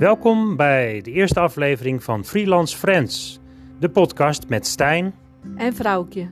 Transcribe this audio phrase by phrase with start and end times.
[0.00, 3.40] Welkom bij de eerste aflevering van Freelance Friends,
[3.78, 5.14] de podcast met Stijn.
[5.56, 6.30] En vrouwtje.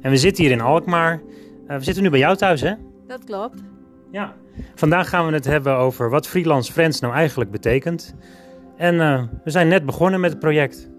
[0.00, 1.20] En we zitten hier in Alkmaar.
[1.68, 2.74] Uh, we zitten nu bij jou thuis, hè?
[3.06, 3.62] Dat klopt.
[4.10, 4.34] Ja.
[4.74, 8.14] Vandaag gaan we het hebben over wat Freelance Friends nou eigenlijk betekent.
[8.76, 10.90] En uh, we zijn net begonnen met het project.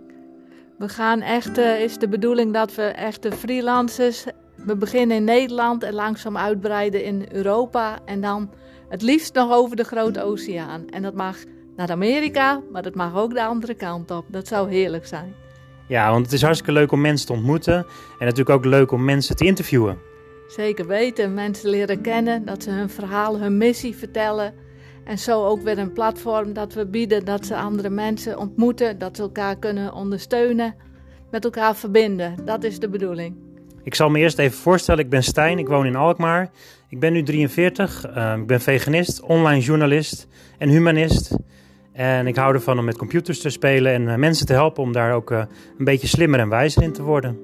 [0.78, 4.26] We gaan echt, uh, is de bedoeling dat we echt de freelancers.
[4.56, 8.00] We beginnen in Nederland en langzaam uitbreiden in Europa.
[8.06, 8.50] En dan
[8.90, 10.90] het liefst nog over de grote oceaan.
[10.90, 11.38] En dat mag
[11.76, 14.26] naar Amerika, maar dat mag ook de andere kant op.
[14.28, 15.34] Dat zou heerlijk zijn.
[15.88, 17.76] Ja, want het is hartstikke leuk om mensen te ontmoeten.
[18.20, 19.98] En natuurlijk ook leuk om mensen te interviewen.
[20.48, 24.54] Zeker weten, mensen leren kennen, dat ze hun verhaal, hun missie vertellen.
[25.04, 29.16] En zo ook weer een platform dat we bieden, dat ze andere mensen ontmoeten, dat
[29.16, 30.76] ze elkaar kunnen ondersteunen,
[31.32, 32.36] met elkaar verbinden.
[32.46, 33.36] Dat is de bedoeling.
[33.84, 36.50] Ik zal me eerst even voorstellen, ik ben Stijn, ik woon in Alkmaar.
[36.90, 41.36] Ik ben nu 43, uh, ik ben veganist, online journalist en humanist.
[41.94, 44.92] En ik hou ervan om met computers te spelen en uh, mensen te helpen om
[44.92, 45.44] daar ook uh,
[45.78, 47.40] een beetje slimmer en wijzer in te worden.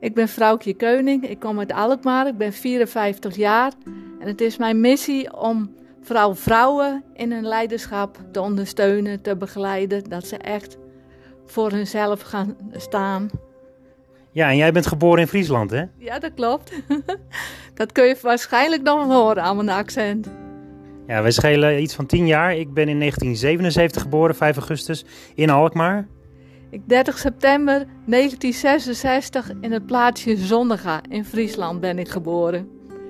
[0.00, 3.72] Ik ben Vrouwtje Keuning, ik kom uit Alkmaar, ik ben 54 jaar.
[4.20, 10.04] En het is mijn missie om vooral vrouwen in hun leiderschap te ondersteunen, te begeleiden.
[10.04, 10.78] Dat ze echt
[11.46, 13.30] voor hunzelf gaan staan.
[14.30, 15.84] Ja, en jij bent geboren in Friesland, hè?
[15.96, 16.72] Ja, dat klopt.
[17.74, 20.28] dat kun je waarschijnlijk nog horen aan mijn accent.
[21.08, 22.56] Ja, wij schelen iets van 10 jaar.
[22.56, 26.08] Ik ben in 1977 geboren, 5 augustus, in Alkmaar.
[26.70, 32.68] Ik 30 september 1966 in het plaatsje Zonnega in Friesland ben ik geboren.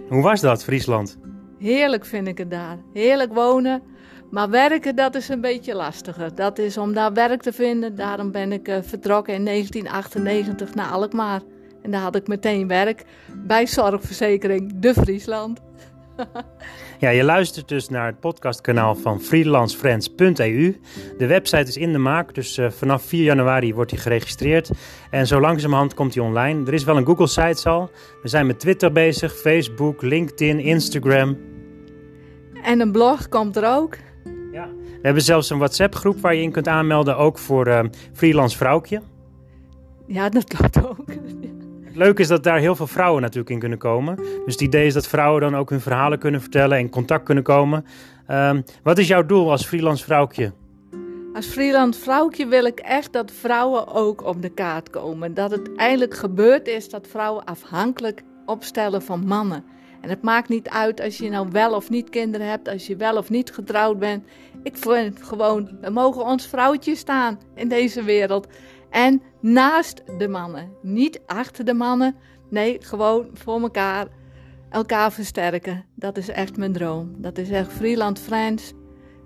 [0.09, 1.19] Hoe was dat, Friesland?
[1.59, 2.79] Heerlijk vind ik het daar.
[2.93, 3.83] Heerlijk wonen.
[4.31, 6.35] Maar werken, dat is een beetje lastiger.
[6.35, 7.97] Dat is om daar werk te vinden.
[7.97, 11.41] Daarom ben ik uh, vertrokken in 1998 naar Alkmaar.
[11.83, 13.05] En daar had ik meteen werk
[13.47, 15.61] bij Zorgverzekering De Friesland.
[16.99, 20.81] ja, je luistert dus naar het podcastkanaal van freelancefriends.eu.
[21.19, 24.71] De website is in de maak, dus uh, vanaf 4 januari wordt hij geregistreerd.
[25.11, 26.67] En zo langzamerhand komt hij online.
[26.67, 27.91] Er is wel een Google-site al.
[28.23, 31.37] We zijn met Twitter bezig, Facebook, LinkedIn, Instagram.
[32.63, 33.97] En een blog komt er ook.
[34.53, 37.81] Ja, we hebben zelfs een WhatsApp-groep waar je in kunt aanmelden, ook voor uh,
[38.13, 39.03] freelance vrouwtje.
[40.07, 41.05] Ja, dat klopt ook.
[41.99, 44.17] Het leuke is dat daar heel veel vrouwen natuurlijk in kunnen komen.
[44.17, 47.25] Dus het idee is dat vrouwen dan ook hun verhalen kunnen vertellen en in contact
[47.25, 47.85] kunnen komen.
[48.31, 50.53] Um, wat is jouw doel als freelance vrouwtje?
[51.35, 55.35] Als freelance vrouwtje wil ik echt dat vrouwen ook op de kaart komen.
[55.35, 59.65] Dat het eindelijk gebeurd is dat vrouwen afhankelijk opstellen van mannen.
[60.01, 62.97] En het maakt niet uit als je nou wel of niet kinderen hebt, als je
[62.97, 64.25] wel of niet getrouwd bent.
[64.63, 68.47] Ik vind gewoon, we mogen ons vrouwtje staan in deze wereld.
[68.91, 72.17] En naast de mannen, niet achter de mannen.
[72.51, 74.07] Nee, gewoon voor elkaar,
[74.71, 75.85] elkaar versterken.
[75.95, 77.15] Dat is echt mijn droom.
[77.17, 78.73] Dat is echt Freeland Friends.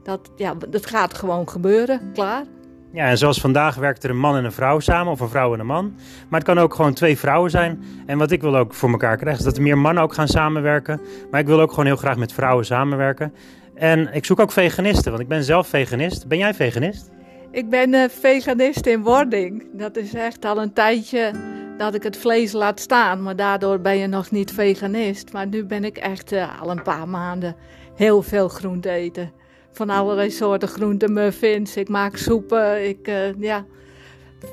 [0.02, 2.44] Dat, ja, dat gaat gewoon gebeuren, klaar.
[2.92, 5.54] Ja, en zoals vandaag werkt er een man en een vrouw samen, of een vrouw
[5.54, 5.94] en een man.
[6.28, 7.84] Maar het kan ook gewoon twee vrouwen zijn.
[8.06, 10.28] En wat ik wil ook voor elkaar krijgen, is dat er meer mannen ook gaan
[10.28, 11.00] samenwerken.
[11.30, 13.34] Maar ik wil ook gewoon heel graag met vrouwen samenwerken.
[13.74, 16.28] En ik zoek ook veganisten, want ik ben zelf veganist.
[16.28, 17.10] Ben jij veganist?
[17.52, 19.64] Ik ben veganist in wording.
[19.72, 21.30] Dat is echt al een tijdje
[21.78, 23.22] dat ik het vlees laat staan.
[23.22, 25.32] Maar daardoor ben je nog niet veganist.
[25.32, 27.56] Maar nu ben ik echt uh, al een paar maanden
[27.94, 29.32] heel veel groente eten
[29.72, 31.76] van allerlei soorten groenten, muffins.
[31.76, 32.88] Ik maak soepen.
[32.88, 33.64] Ik, uh, ja,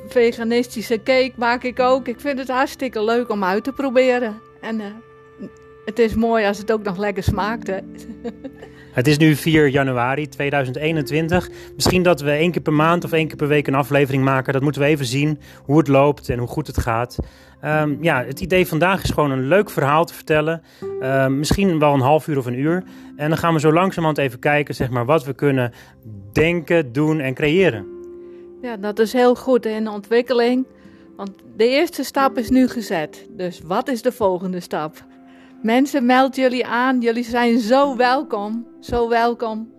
[0.07, 2.07] veganistische cake maak ik ook.
[2.07, 4.41] Ik vind het hartstikke leuk om uit te proberen.
[4.61, 4.85] En uh,
[5.85, 7.71] het is mooi als het ook nog lekker smaakt.
[8.91, 11.49] Het is nu 4 januari 2021.
[11.75, 14.53] Misschien dat we één keer per maand of één keer per week een aflevering maken.
[14.53, 17.17] Dat moeten we even zien hoe het loopt en hoe goed het gaat.
[17.65, 20.61] Um, ja, het idee vandaag is gewoon een leuk verhaal te vertellen.
[21.01, 22.83] Uh, misschien wel een half uur of een uur.
[23.15, 25.73] En dan gaan we zo langzamerhand even kijken zeg maar, wat we kunnen
[26.31, 27.85] denken, doen en creëren.
[28.61, 30.65] Ja, dat is heel goed in ontwikkeling.
[31.15, 33.27] Want de eerste stap is nu gezet.
[33.29, 35.07] Dus wat is de volgende stap?
[35.61, 37.01] Mensen, meld jullie aan.
[37.01, 38.67] Jullie zijn zo welkom.
[38.79, 39.71] Zo welkom.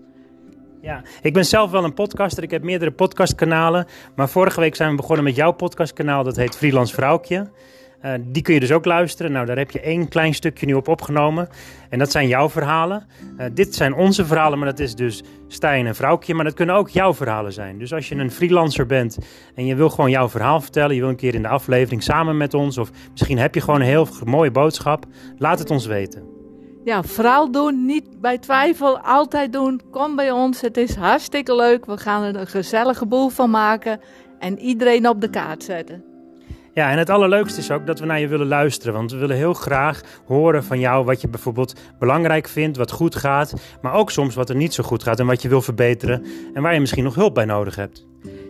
[0.80, 2.42] Ja, ik ben zelf wel een podcaster.
[2.42, 3.86] Ik heb meerdere podcastkanalen.
[4.14, 6.24] Maar vorige week zijn we begonnen met jouw podcastkanaal.
[6.24, 7.50] Dat heet Freelance Vrouwtje.
[8.04, 9.32] Uh, die kun je dus ook luisteren.
[9.32, 11.48] Nou, daar heb je één klein stukje nu op opgenomen.
[11.88, 13.06] En dat zijn jouw verhalen.
[13.38, 16.34] Uh, dit zijn onze verhalen, maar dat is dus Stijn en Vrouwtje.
[16.34, 17.78] Maar dat kunnen ook jouw verhalen zijn.
[17.78, 19.18] Dus als je een freelancer bent
[19.54, 20.94] en je wil gewoon jouw verhaal vertellen.
[20.94, 22.78] Je wil een keer in de aflevering samen met ons.
[22.78, 25.04] Of misschien heb je gewoon een heel mooie boodschap.
[25.38, 26.22] Laat het ons weten.
[26.84, 27.86] Ja, vooral doen.
[27.86, 28.98] Niet bij twijfel.
[28.98, 29.80] Altijd doen.
[29.90, 30.60] Kom bij ons.
[30.60, 31.86] Het is hartstikke leuk.
[31.86, 34.00] We gaan er een gezellige boel van maken.
[34.38, 36.09] En iedereen op de kaart zetten.
[36.74, 38.94] Ja, en het allerleukste is ook dat we naar je willen luisteren.
[38.94, 43.16] Want we willen heel graag horen van jou wat je bijvoorbeeld belangrijk vindt, wat goed
[43.16, 43.54] gaat.
[43.82, 46.24] Maar ook soms wat er niet zo goed gaat en wat je wil verbeteren.
[46.54, 48.06] En waar je misschien nog hulp bij nodig hebt.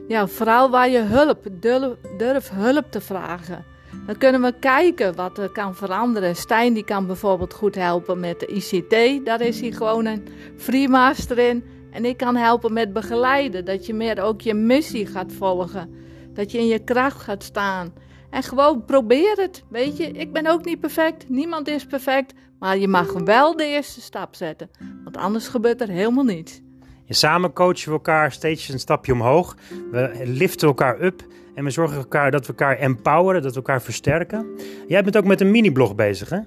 [0.08, 3.64] Ja, vooral waar je hulp, durf, durf hulp te vragen.
[4.06, 6.36] Dan kunnen we kijken wat er kan veranderen.
[6.36, 9.26] Stijn die kan bijvoorbeeld goed helpen met de ICT.
[9.26, 11.64] Daar is hij gewoon een freemaster in.
[11.90, 13.64] En ik kan helpen met begeleiden.
[13.64, 15.94] Dat je meer ook je missie gaat volgen.
[16.34, 17.92] Dat je in je kracht gaat staan.
[18.30, 19.64] En gewoon probeer het.
[19.68, 21.28] Weet je, ik ben ook niet perfect.
[21.28, 22.34] Niemand is perfect.
[22.58, 24.70] Maar je mag wel de eerste stap zetten.
[25.04, 26.60] Want anders gebeurt er helemaal niets.
[27.06, 29.56] En samen coachen we elkaar steeds een stapje omhoog.
[29.90, 31.22] We liften elkaar up.
[31.54, 34.46] En we zorgen elkaar dat we elkaar empoweren, dat we elkaar versterken.
[34.88, 36.38] Jij bent ook met een mini-blog bezig, hè?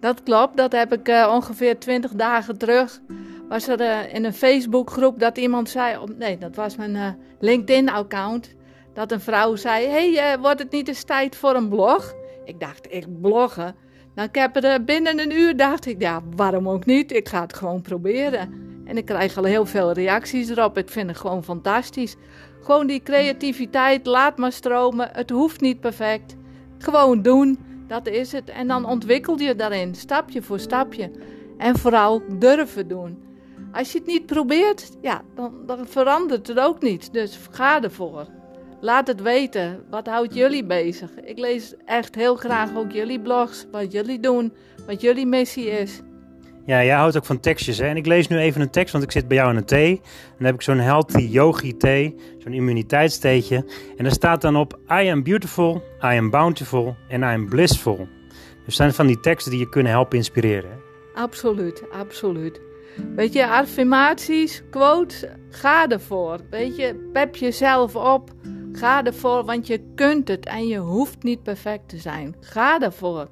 [0.00, 3.00] Dat klopt, dat heb ik uh, ongeveer 20 dagen terug.
[3.48, 7.08] Was er uh, in een Facebookgroep dat iemand zei, nee, dat was mijn uh,
[7.40, 8.54] LinkedIn-account,
[8.92, 12.14] dat een vrouw zei: hey, wordt het niet eens tijd voor een blog?
[12.44, 13.74] Ik dacht, ik bloggen.
[14.14, 17.12] Nou, ik er binnen een uur dacht ik, ja, waarom ook niet?
[17.12, 18.70] Ik ga het gewoon proberen.
[18.84, 20.78] En ik krijg al heel veel reacties erop.
[20.78, 22.16] Ik vind het gewoon fantastisch.
[22.62, 25.08] Gewoon die creativiteit, laat maar stromen.
[25.12, 26.36] Het hoeft niet perfect.
[26.78, 28.48] Gewoon doen, dat is het.
[28.48, 31.10] En dan ontwikkel je daarin, stapje voor stapje.
[31.58, 33.22] En vooral durven doen.
[33.72, 37.12] Als je het niet probeert, ja, dan, dan verandert het ook niet.
[37.12, 38.26] Dus ga ervoor.
[38.82, 39.84] Laat het weten.
[39.90, 41.10] Wat houdt jullie bezig?
[41.24, 44.52] Ik lees echt heel graag ook jullie blogs, wat jullie doen,
[44.86, 46.00] wat jullie missie is.
[46.66, 47.78] Ja, jij houdt ook van tekstjes.
[47.78, 47.86] Hè?
[47.86, 49.90] En ik lees nu even een tekst, want ik zit bij jou in een thee.
[49.90, 53.56] En dan heb ik zo'n healthy yogi thee, zo'n immuniteitstheetje.
[53.96, 58.08] En daar staat dan op: I am beautiful, I am bountiful en I am blissful.
[58.64, 60.80] Dus zijn van die teksten die je kunnen helpen inspireren.
[61.14, 62.60] Absoluut, absoluut.
[63.14, 66.38] Weet je, affirmaties, quotes, ga ervoor.
[66.50, 68.30] Weet je, pep jezelf op.
[68.72, 72.36] Ga ervoor, want je kunt het en je hoeft niet perfect te zijn.
[72.40, 73.28] Ga ervoor.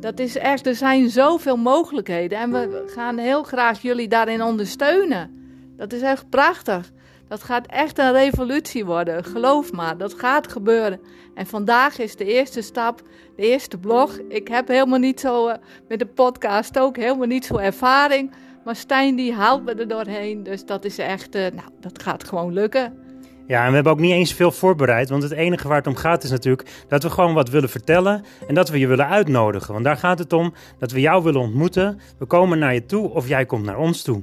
[0.00, 5.30] Dat is echt, er zijn zoveel mogelijkheden en we gaan heel graag jullie daarin ondersteunen.
[5.76, 6.90] Dat is echt prachtig.
[7.28, 9.24] Dat gaat echt een revolutie worden.
[9.24, 11.00] Geloof maar, dat gaat gebeuren.
[11.34, 13.02] En vandaag is de eerste stap,
[13.36, 14.18] de eerste blog.
[14.28, 15.54] Ik heb helemaal niet zo, uh,
[15.88, 18.30] met de podcast ook, helemaal niet zo ervaring.
[18.64, 20.42] Maar Stijn die haalt me er doorheen.
[20.42, 23.01] Dus dat is echt, uh, nou, dat gaat gewoon lukken.
[23.46, 25.08] Ja, en we hebben ook niet eens veel voorbereid.
[25.08, 28.24] Want het enige waar het om gaat is natuurlijk dat we gewoon wat willen vertellen.
[28.46, 29.72] En dat we je willen uitnodigen.
[29.72, 32.00] Want daar gaat het om dat we jou willen ontmoeten.
[32.18, 34.22] We komen naar je toe of jij komt naar ons toe.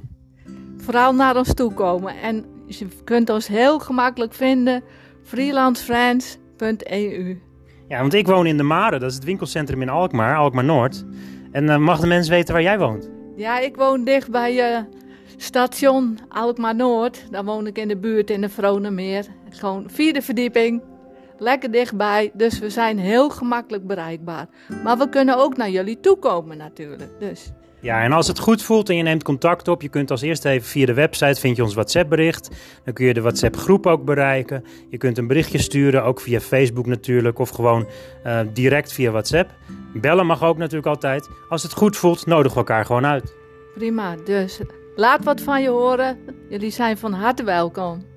[0.76, 2.14] Vooral naar ons toe komen.
[2.22, 4.82] En je kunt ons heel gemakkelijk vinden.
[5.24, 7.40] freelancefriends.eu
[7.88, 9.00] Ja, want ik woon in de Maren.
[9.00, 11.04] Dat is het winkelcentrum in Alkmaar, Alkmaar Noord.
[11.52, 13.10] En uh, mag de mensen weten waar jij woont?
[13.36, 14.72] Ja, ik woon dicht bij...
[14.72, 14.78] Uh,
[15.42, 19.26] Station Alkmaar Noord, daar woon ik in de buurt in de Vronemeer.
[19.50, 20.82] Gewoon vierde verdieping,
[21.38, 24.46] lekker dichtbij, dus we zijn heel gemakkelijk bereikbaar.
[24.84, 27.52] Maar we kunnen ook naar jullie toe komen natuurlijk, dus...
[27.80, 30.48] Ja, en als het goed voelt en je neemt contact op, je kunt als eerste
[30.48, 32.48] even via de website vind je ons WhatsApp bericht.
[32.84, 34.64] Dan kun je de WhatsApp groep ook bereiken.
[34.90, 37.86] Je kunt een berichtje sturen, ook via Facebook natuurlijk, of gewoon
[38.26, 39.50] uh, direct via WhatsApp.
[39.94, 41.28] Bellen mag ook natuurlijk altijd.
[41.48, 43.34] Als het goed voelt, nodigen we elkaar gewoon uit.
[43.74, 44.60] Prima, dus
[44.96, 46.18] Laat wat van je horen.
[46.48, 48.08] Jullie zijn van harte welkom.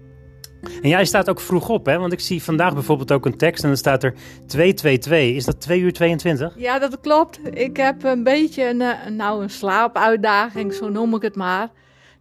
[0.81, 1.97] En jij staat ook vroeg op, hè?
[1.97, 4.13] Want ik zie vandaag bijvoorbeeld ook een tekst en dan staat er
[4.47, 5.35] 222.
[5.35, 6.53] Is dat 2 uur 22?
[6.57, 7.39] Ja, dat klopt.
[7.51, 11.69] Ik heb een beetje een, eh, nou, een slaapuitdaging, zo noem ik het maar.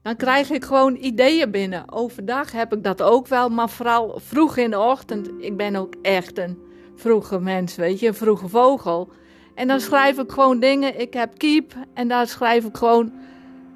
[0.02, 1.92] Dan krijg ik gewoon ideeën binnen.
[1.92, 5.30] Overdag heb ik dat ook wel, maar vooral vroeg in de ochtend.
[5.38, 6.58] Ik ben ook echt een
[6.96, 9.12] vroege mens, weet je, een vroege vogel.
[9.54, 11.00] En dan schrijf ik gewoon dingen.
[11.00, 13.12] Ik heb Keep en daar schrijf ik gewoon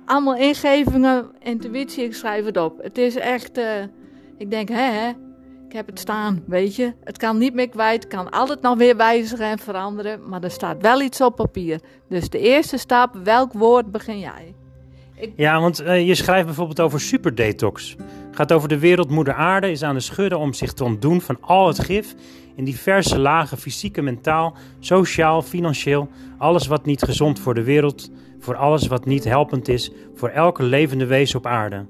[0.07, 2.83] allemaal ingevingen, intuïtie, ik schrijf het op.
[2.83, 3.83] Het is echt, uh,
[4.37, 5.09] ik denk, hè,
[5.67, 6.93] ik heb het staan, weet je.
[7.05, 10.83] Het kan niet meer kwijt, kan altijd nog weer wijzigen en veranderen, maar er staat
[10.83, 11.81] wel iets op papier.
[12.09, 14.55] Dus de eerste stap, welk woord begin jij?
[15.17, 15.33] Ik...
[15.37, 17.97] Ja, want uh, je schrijft bijvoorbeeld over superdetox.
[18.31, 21.67] Gaat over de wereldmoeder aarde, is aan de schudden om zich te ontdoen van al
[21.67, 22.15] het gif
[22.57, 26.09] in diverse lagen, fysiek en mentaal, sociaal, financieel,
[26.39, 28.11] alles wat niet gezond voor de wereld
[28.47, 31.87] voor alles wat niet helpend is voor elke levende wezen op aarde.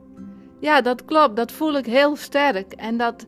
[0.61, 1.37] Ja, dat klopt.
[1.37, 2.73] Dat voel ik heel sterk.
[2.73, 3.27] En dat,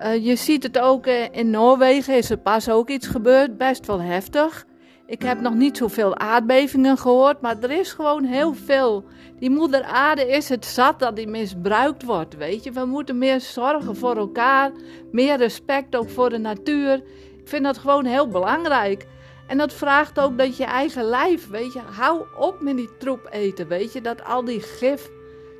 [0.00, 3.86] uh, je ziet het ook uh, in Noorwegen, is er pas ook iets gebeurd, best
[3.86, 4.66] wel heftig.
[5.08, 9.04] Ik heb nog niet zoveel aardbevingen gehoord, maar er is gewoon heel veel.
[9.38, 12.72] Die moeder aarde is het zat dat die misbruikt wordt, weet je.
[12.72, 14.72] We moeten meer zorgen voor elkaar,
[15.12, 16.94] meer respect ook voor de natuur.
[17.38, 19.06] Ik vind dat gewoon heel belangrijk.
[19.46, 23.28] En dat vraagt ook dat je eigen lijf, weet je, hou op met die troep
[23.30, 25.10] eten, weet je, dat al die gif,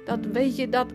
[0.05, 0.87] dat weet je, dat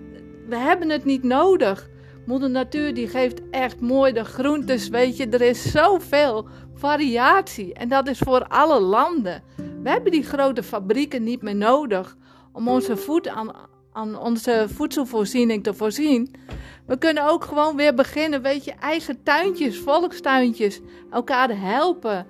[0.48, 1.90] we hebben het niet nodig.
[2.26, 5.28] Moeder Natuur die geeft echt mooi de groentes, weet je.
[5.28, 9.44] Er is zoveel variatie en dat is voor alle landen.
[9.84, 12.18] We hebben die grote fabrieken niet meer nodig
[12.52, 13.52] om onze, voed aan,
[13.92, 16.36] aan onze voedselvoorziening te voorzien.
[16.86, 20.80] We kunnen ook gewoon weer beginnen, weet je, eigen tuintjes, volkstuintjes,
[21.12, 22.28] elkaar helpen.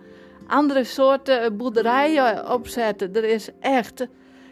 [0.47, 3.15] Andere soorten boerderijen opzetten.
[3.15, 4.07] Er is echt,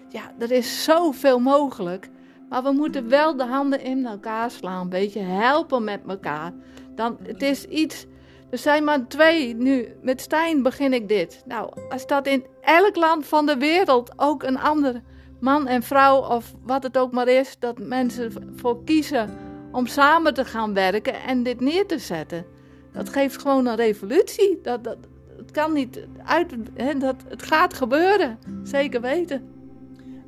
[0.09, 2.09] ja, er is zoveel mogelijk.
[2.51, 6.53] Maar we moeten wel de handen in elkaar slaan, weet je, helpen met elkaar.
[6.95, 8.05] Dan, het is iets,
[8.49, 9.87] er zijn maar twee nu.
[10.01, 11.43] Met Stijn begin ik dit.
[11.45, 15.01] Nou, als dat in elk land van de wereld ook een ander
[15.39, 19.29] man en vrouw of wat het ook maar is, dat mensen voor kiezen
[19.71, 22.45] om samen te gaan werken en dit neer te zetten.
[22.93, 24.59] Dat geeft gewoon een revolutie.
[24.61, 24.97] Dat, dat,
[25.37, 29.50] het kan niet uit, hè, dat, het gaat gebeuren, zeker weten.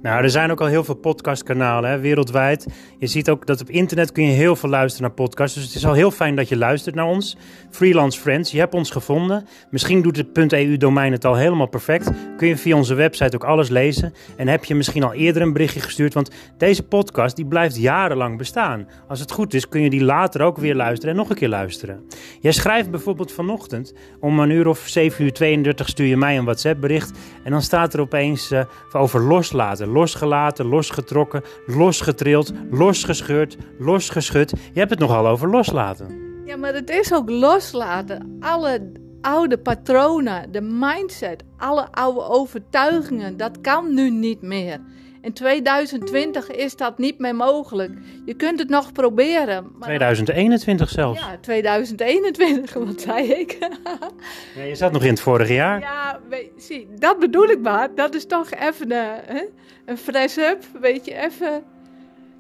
[0.04, 2.68] Nou, er zijn ook al heel veel podcastkanalen hè, wereldwijd.
[2.98, 5.56] Je ziet ook dat op internet kun je heel veel luisteren naar podcasts.
[5.56, 7.38] Dus het is al heel fijn dat je luistert naar ons.
[7.70, 9.48] Freelance Friends, je hebt ons gevonden.
[9.70, 12.12] Misschien doet het .eu-domein het al helemaal perfect.
[12.38, 14.14] Kun je via onze website ook alles lezen.
[14.38, 16.14] En heb je misschien al eerder een berichtje gestuurd.
[16.14, 18.88] Want deze podcast die blijft jarenlang bestaan.
[19.08, 21.50] Als het goed is kun je die later ook weer luisteren en nog een keer
[21.50, 22.04] luisteren.
[22.40, 26.46] Jij schrijft bijvoorbeeld vanochtend om een uur of 7 uur 32 stuur je mij een
[26.46, 27.12] WhatsApp bericht.
[27.44, 34.50] En dan staat er opeens uh, over loslaten losgelaten, losgetrokken, losgetrild, losgescheurd, losgeschud.
[34.50, 36.22] Je hebt het nogal over loslaten.
[36.46, 38.38] Ja, maar het is ook loslaten.
[38.40, 44.80] Alle oude patronen, de mindset, alle oude overtuigingen, dat kan nu niet meer.
[45.24, 47.92] In 2020 is dat niet meer mogelijk.
[48.26, 49.72] Je kunt het nog proberen.
[49.74, 51.20] Maar 2021 zelfs.
[51.20, 53.58] Ja, 2021, wat zei ik?
[54.56, 55.80] ja, je zat nog in het vorige jaar.
[55.80, 56.20] Ja,
[56.58, 57.96] zie, dat bedoel ik maar.
[57.96, 59.50] Dat is toch even een,
[59.86, 61.64] een fresh up, weet je, even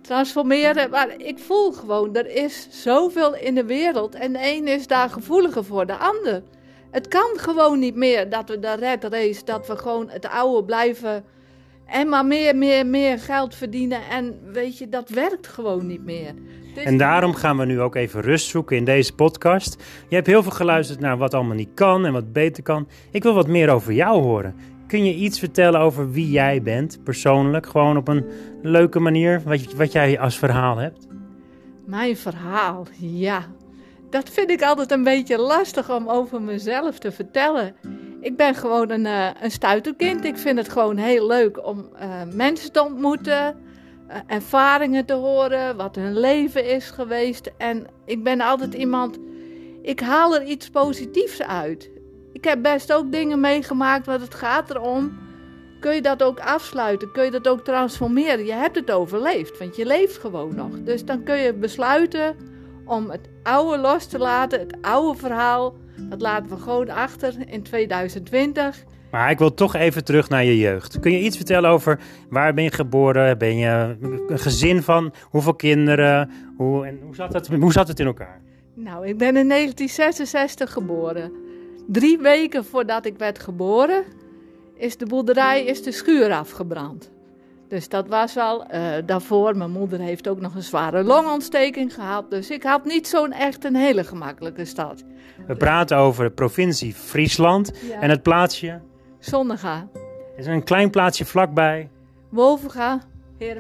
[0.02, 0.90] transformeren.
[0.90, 5.10] Maar ik voel gewoon, er is zoveel in de wereld en de een is daar
[5.10, 6.44] gevoeliger voor de ander.
[6.92, 10.64] Het kan gewoon niet meer dat we de red race, dat we gewoon het oude
[10.64, 11.26] blijven
[11.94, 14.00] en maar meer, meer, meer geld verdienen.
[14.10, 16.34] En weet je, dat werkt gewoon niet meer.
[16.74, 19.84] Dus en daarom gaan we nu ook even rust zoeken in deze podcast.
[20.10, 22.88] Je hebt heel veel geluisterd naar wat allemaal niet kan en wat beter kan.
[23.12, 24.56] Ik wil wat meer over jou horen.
[24.88, 27.66] Kun je iets vertellen over wie jij bent, persoonlijk?
[27.66, 28.26] Gewoon op een
[28.62, 31.08] leuke manier, wat, wat jij als verhaal hebt?
[31.86, 33.46] Mijn verhaal, ja.
[34.14, 37.76] Dat vind ik altijd een beetje lastig om over mezelf te vertellen.
[38.22, 40.26] Ik ben gewoon een, uh, een stuiterkind.
[40.26, 43.56] Ik vind het gewoon heel leuk om uh, mensen te ontmoeten,
[44.10, 47.52] uh, ervaringen te horen, wat hun leven is geweest.
[47.58, 49.18] En ik ben altijd iemand,
[49.82, 51.90] ik haal er iets positiefs uit.
[52.34, 55.20] Ik heb best ook dingen meegemaakt, want het gaat erom.
[55.80, 57.12] Kun je dat ook afsluiten?
[57.12, 58.46] Kun je dat ook transformeren?
[58.46, 60.80] Je hebt het overleefd, want je leeft gewoon nog.
[60.80, 62.52] Dus dan kun je besluiten
[62.86, 65.76] om het oude los te laten, het oude verhaal
[66.10, 68.84] dat laten we gewoon achter in 2020.
[69.12, 71.00] Maar ik wil toch even terug naar je jeugd.
[71.00, 72.00] Kun je iets vertellen over
[72.30, 73.38] waar ben je geboren?
[73.38, 73.96] Ben je
[74.28, 75.14] een gezin van?
[75.30, 76.32] Hoeveel kinderen?
[76.58, 78.42] Hoe, en hoe, zat het, hoe zat het in elkaar?
[78.74, 81.32] Nou, ik ben in 1966 geboren.
[81.88, 84.04] Drie weken voordat ik werd geboren,
[84.76, 87.12] is de boerderij, is de schuur afgebrand.
[87.74, 89.58] Dus dat was wel uh, daarvoor.
[89.58, 92.30] Mijn moeder heeft ook nog een zware longontsteking gehad.
[92.30, 95.04] Dus ik had niet zo'n echt een hele gemakkelijke stad.
[95.48, 98.80] We praten over de provincie Friesland en het plaatsje...
[99.20, 99.88] Zonnega.
[100.38, 101.90] Is er een klein plaatsje vlakbij?
[102.30, 103.02] Wolvenga.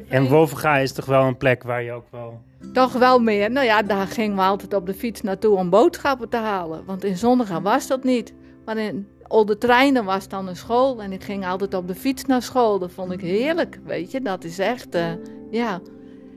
[0.07, 2.41] En Wolvenga is toch wel een plek waar je ook wel...
[2.73, 3.51] Toch wel meer.
[3.51, 6.85] Nou ja, daar gingen we altijd op de fiets naartoe om boodschappen te halen.
[6.85, 8.33] Want in Zonnega was dat niet.
[8.65, 11.01] Maar in Olde Treinen was dan een school.
[11.01, 12.79] En ik ging altijd op de fiets naar school.
[12.79, 14.21] Dat vond ik heerlijk, weet je.
[14.21, 15.05] Dat is echt, uh,
[15.51, 15.79] ja...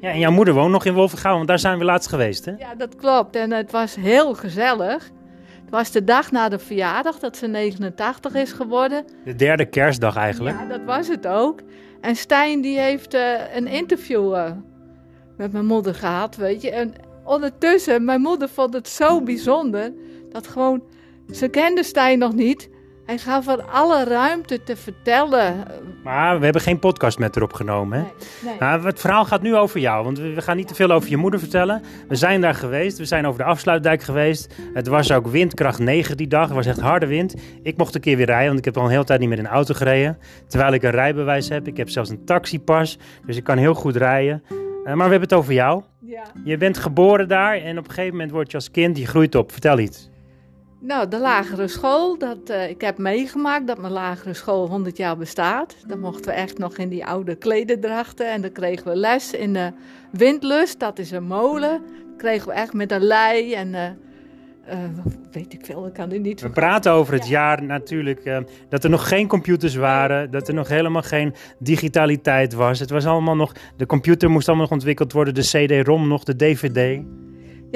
[0.01, 2.53] Ja, en jouw moeder woont nog in Wolvenga, want daar zijn we laatst geweest, hè?
[2.59, 3.37] Ja, dat klopt.
[3.37, 5.11] En het was heel gezellig.
[5.61, 9.05] Het was de dag na de verjaardag dat ze 89 is geworden.
[9.25, 10.57] De derde kerstdag eigenlijk.
[10.59, 11.61] Ja, dat was het ook.
[12.01, 14.51] En Stijn die heeft uh, een interview uh,
[15.37, 16.71] met mijn moeder gehad, weet je.
[16.71, 19.93] En ondertussen, mijn moeder vond het zo bijzonder
[20.31, 20.83] dat gewoon...
[21.33, 22.69] Ze kende Stijn nog niet,
[23.07, 25.65] hij gaf er alle ruimte te vertellen.
[26.03, 27.99] Maar we hebben geen podcast met erop genomen.
[27.99, 28.05] Hè?
[28.05, 28.13] Nee,
[28.45, 28.55] nee.
[28.59, 31.17] Nou, het verhaal gaat nu over jou, want we gaan niet te veel over je
[31.17, 31.83] moeder vertellen.
[32.09, 34.55] We zijn daar geweest, we zijn over de afsluitdijk geweest.
[34.75, 37.35] Het was ook windkracht 9 die dag, het was echt harde wind.
[37.63, 39.39] Ik mocht een keer weer rijden, want ik heb al een hele tijd niet meer
[39.39, 40.19] in een auto gereden.
[40.49, 43.97] Terwijl ik een rijbewijs heb, ik heb zelfs een taxipas, dus ik kan heel goed
[43.97, 44.43] rijden.
[44.51, 45.83] Uh, maar we hebben het over jou.
[46.01, 46.23] Ja.
[46.45, 49.35] Je bent geboren daar en op een gegeven moment word je als kind, je groeit
[49.35, 49.53] op.
[49.53, 50.11] Vertel iets.
[50.81, 55.17] Nou, de lagere school, dat, uh, ik heb meegemaakt dat mijn lagere school 100 jaar
[55.17, 55.77] bestaat.
[55.87, 59.53] Dan mochten we echt nog in die oude klederdrachten en dan kregen we les in
[59.53, 59.73] de
[60.13, 61.83] Windlust, dat is een molen.
[62.09, 63.83] Dan kregen we echt met een lei en uh,
[64.69, 64.75] uh,
[65.33, 66.41] weet ik veel, ik kan het niet.
[66.41, 70.69] We praten over het jaar natuurlijk dat er nog geen computers waren, dat er nog
[70.69, 72.79] helemaal geen digitaliteit was.
[72.79, 76.37] Het was allemaal nog, de computer moest allemaal nog ontwikkeld worden, de CD-ROM nog, de
[76.37, 77.03] DVD.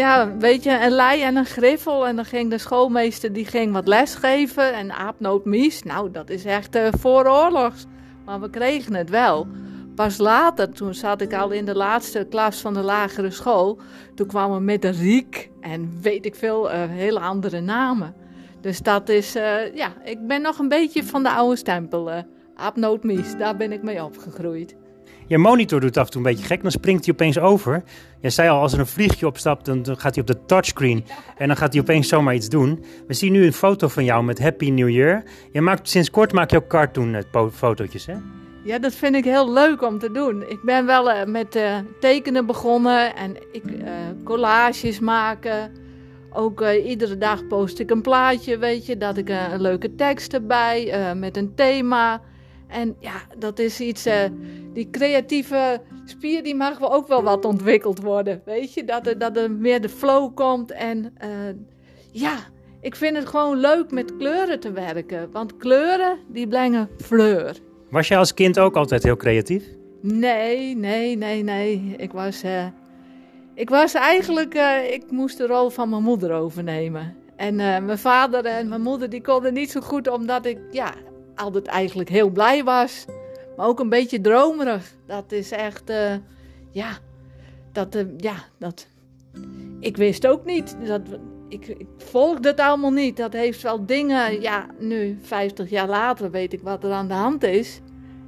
[0.00, 2.06] Ja, weet je, een lei en een griffel.
[2.06, 4.74] En dan ging de schoolmeester die ging wat lesgeven.
[4.74, 7.86] En aapnoot mies, nou dat is echt uh, vooroorlogs.
[8.24, 9.46] Maar we kregen het wel.
[9.94, 13.78] Pas later, toen zat ik al in de laatste klas van de lagere school.
[14.14, 18.14] Toen kwamen we met de Riek en weet ik veel, uh, hele andere namen.
[18.60, 22.10] Dus dat is, uh, ja, ik ben nog een beetje van de oude stempel.
[22.10, 22.18] Uh,
[22.54, 24.76] Aapnootmies, daar ben ik mee opgegroeid.
[25.30, 27.82] Je monitor doet af en toe een beetje gek, dan springt hij opeens over.
[28.20, 31.04] Je zei al, als er een vliegje opstapt, dan gaat hij op de touchscreen
[31.36, 32.84] en dan gaat hij opeens zomaar iets doen.
[33.06, 35.22] We zien nu een foto van jou met Happy New Year.
[35.52, 38.14] Je maakt, sinds kort maak je ook cartoon-fotootjes, hè?
[38.64, 40.44] Ja, dat vind ik heel leuk om te doen.
[40.48, 43.62] Ik ben wel uh, met uh, tekenen begonnen en ik,
[44.24, 45.72] collages maken.
[46.32, 51.14] Ook iedere dag post ik een plaatje, weet je, dat ik een leuke tekst erbij
[51.16, 52.20] met een thema.
[52.70, 54.14] En ja, dat is iets, uh,
[54.72, 58.42] die creatieve spier, die mag wel ook wel wat ontwikkeld worden.
[58.44, 60.72] Weet je, dat er, dat er meer de flow komt.
[60.72, 61.28] En uh,
[62.12, 62.36] ja,
[62.80, 65.30] ik vind het gewoon leuk met kleuren te werken.
[65.32, 67.56] Want kleuren, die brengen fleur.
[67.90, 69.64] Was jij als kind ook altijd heel creatief?
[70.00, 71.94] Nee, nee, nee, nee.
[71.96, 72.66] Ik was, uh,
[73.54, 74.54] ik was eigenlijk,
[74.90, 77.16] ik moest de rol van mijn moeder overnemen.
[77.36, 80.94] En mijn vader en mijn moeder, die konden niet zo goed, omdat ik, ja,
[81.40, 83.04] altijd eigenlijk heel blij was.
[83.56, 84.94] Maar ook een beetje dromerig.
[85.06, 86.14] Dat is echt, uh,
[86.70, 86.98] ja,
[87.72, 88.86] dat, uh, ja, dat.
[89.80, 90.76] Ik wist ook niet.
[90.86, 91.00] Dat,
[91.48, 93.16] ik, volgde het allemaal niet.
[93.16, 97.14] Dat heeft wel dingen, ja, nu 50 jaar later weet ik wat er aan de
[97.14, 97.80] hand is.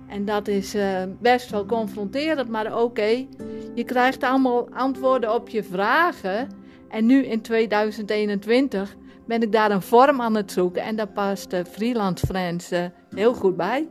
[0.08, 3.26] En dat is uh, best wel confronterend, maar oké.
[3.74, 6.48] Je krijgt allemaal antwoorden op je vragen.
[6.88, 10.82] En nu in 2021 ben ik daar een vorm aan het zoeken.
[10.82, 13.88] En daar past uh, Freelance Friends uh, heel goed bij.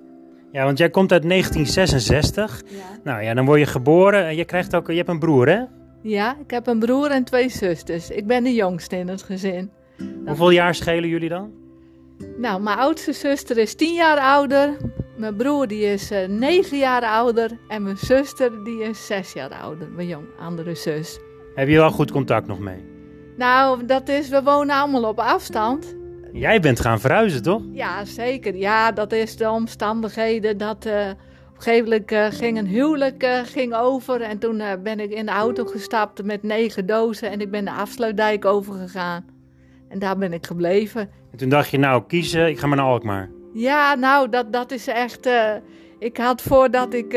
[0.51, 2.63] Ja, want jij komt uit 1966.
[2.65, 2.77] Ja.
[3.03, 5.61] Nou ja, dan word je geboren en je krijgt ook, je hebt een broer hè?
[6.01, 8.09] Ja, ik heb een broer en twee zusters.
[8.09, 9.71] Ik ben de jongste in het gezin.
[10.25, 11.51] Hoeveel jaar schelen jullie dan?
[12.37, 14.77] Nou, mijn oudste zuster is tien jaar ouder.
[15.17, 17.51] Mijn broer die is uh, negen jaar ouder.
[17.67, 19.89] En mijn zuster die is zes jaar ouder.
[19.89, 21.19] Mijn jong, andere zus.
[21.55, 22.90] Heb je wel goed contact nog mee?
[23.37, 25.95] Nou, dat is, we wonen allemaal op afstand.
[26.33, 27.61] Jij bent gaan verhuizen, toch?
[27.71, 28.55] Ja, zeker.
[28.55, 30.57] Ja, dat is de omstandigheden.
[30.57, 30.93] Dat uh,
[31.49, 34.21] op een gegeven moment uh, ging een huwelijk uh, ging over.
[34.21, 37.29] En toen ben ik in de auto gestapt met negen dozen.
[37.29, 39.25] En ik ben de afsluitdijk overgegaan.
[39.89, 41.09] En daar ben ik gebleven.
[41.31, 43.29] En toen dacht je, nou, kiezen, ik ga maar naar Alkmaar.
[43.53, 45.29] Ja, nou, dat, dat is echt...
[45.99, 47.13] ik had voordat ik...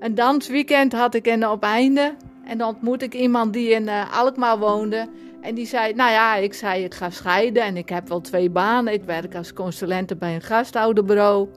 [0.00, 2.14] een dansweekend had ik in op einde.
[2.44, 5.08] En dan ontmoet ik iemand die in Alkmaar woonde.
[5.46, 8.50] En die zei, nou ja, ik zei ik ga scheiden en ik heb wel twee
[8.50, 8.92] banen.
[8.92, 11.48] Ik werk als consulente bij een gasthouderbureau.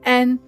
[0.00, 0.40] En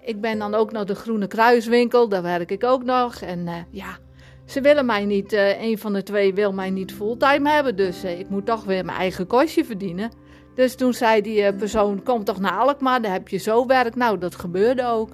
[0.00, 3.20] ik ben dan ook nog de Groene Kruiswinkel, daar werk ik ook nog.
[3.20, 3.98] En uh, ja,
[4.46, 7.76] ze willen mij niet, uh, een van de twee wil mij niet fulltime hebben.
[7.76, 10.10] Dus uh, ik moet toch weer mijn eigen kostje verdienen.
[10.54, 13.94] Dus toen zei die persoon, kom toch naar Alkmaar, daar heb je zo werk.
[13.94, 15.10] Nou, dat gebeurde ook.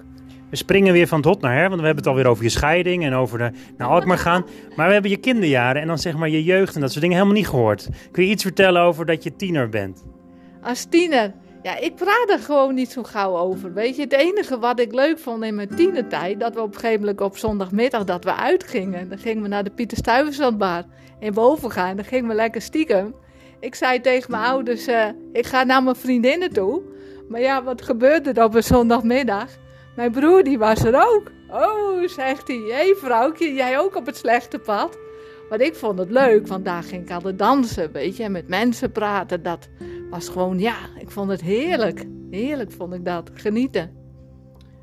[0.49, 2.49] We springen weer van het hot naar her, want we hebben het alweer over je
[2.49, 4.45] scheiding en over de, naar Alkmaar gaan.
[4.75, 7.17] Maar we hebben je kinderjaren en dan zeg maar je jeugd en dat soort dingen
[7.17, 7.89] helemaal niet gehoord.
[8.11, 10.03] Kun je iets vertellen over dat je tiener bent?
[10.61, 11.33] Als tiener?
[11.63, 13.73] Ja, ik praat er gewoon niet zo gauw over.
[13.73, 16.79] Weet je, het enige wat ik leuk vond in mijn tienertijd, dat we op een
[16.79, 19.09] gegeven moment op zondagmiddag dat we uitgingen.
[19.09, 20.83] Dan gingen we naar de Pieter Stuyvesantbar
[21.19, 21.95] in Bovengaan.
[21.95, 23.15] Dan gingen we lekker stiekem.
[23.59, 26.81] Ik zei tegen mijn ouders, uh, ik ga naar mijn vriendinnen toe.
[27.29, 29.47] Maar ja, wat gebeurde er op een zondagmiddag?
[29.99, 31.31] Mijn broer die was er ook.
[31.49, 32.57] Oh, zegt hij.
[32.57, 34.97] Hé hey, vrouwtje, jij ook op het slechte pad?
[35.49, 38.23] Maar ik vond het leuk, want daar ging ik altijd dansen, weet je.
[38.23, 39.69] En met mensen praten, dat
[40.09, 42.05] was gewoon, ja, ik vond het heerlijk.
[42.31, 43.91] Heerlijk vond ik dat, genieten.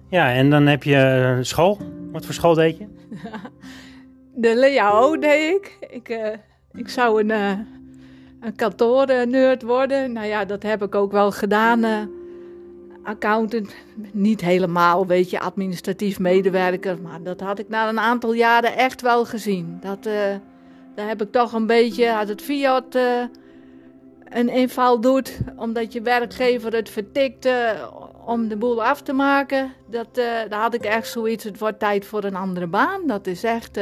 [0.08, 1.78] Ja, en dan heb je eh, school.
[2.12, 2.86] Wat voor school deed je?
[4.42, 5.76] De LEAO deed ik.
[5.90, 6.28] Ik, uh,
[6.72, 7.58] ik zou een, uh,
[8.40, 10.12] een kantoornerd worden.
[10.12, 12.08] Nou ja, dat heb ik ook wel gedaan
[13.06, 13.74] accountant,
[14.12, 17.00] niet helemaal, weet je, administratief medewerker.
[17.00, 19.78] Maar dat had ik na een aantal jaren echt wel gezien.
[19.80, 20.12] Dat, uh,
[20.94, 23.22] daar heb ik toch een beetje, als het Fiat uh,
[24.28, 27.70] een inval doet, omdat je werkgever het vertikt uh,
[28.24, 29.72] om de boel af te maken.
[29.90, 30.14] Dat,
[30.48, 33.06] daar had ik echt zoiets, het wordt tijd voor een andere baan.
[33.06, 33.80] Dat is echt,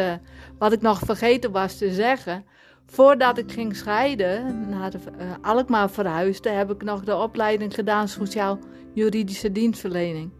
[0.59, 2.45] wat ik nog vergeten was te zeggen.
[2.87, 8.09] Voordat ik ging scheiden, naar de, uh, Alkmaar verhuisde, heb ik nog de opleiding gedaan
[8.09, 10.31] sociaal-juridische dienstverlening.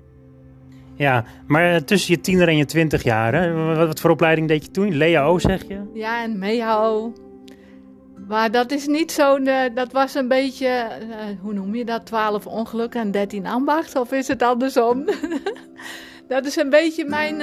[0.97, 3.75] Ja, maar tussen je tiener en je twintig jaar, hè?
[3.87, 4.97] Wat, voor opleiding deed je toen?
[4.97, 5.81] LEAO zeg je?
[5.93, 7.13] Ja, en MEHO.
[8.29, 12.07] Maar dat is niet zo'n, uh, dat was een beetje, uh, hoe noem je dat,
[12.07, 15.05] 12 ongelukken en 13 ambacht, of is het andersom?
[16.29, 17.39] dat is een beetje mijn,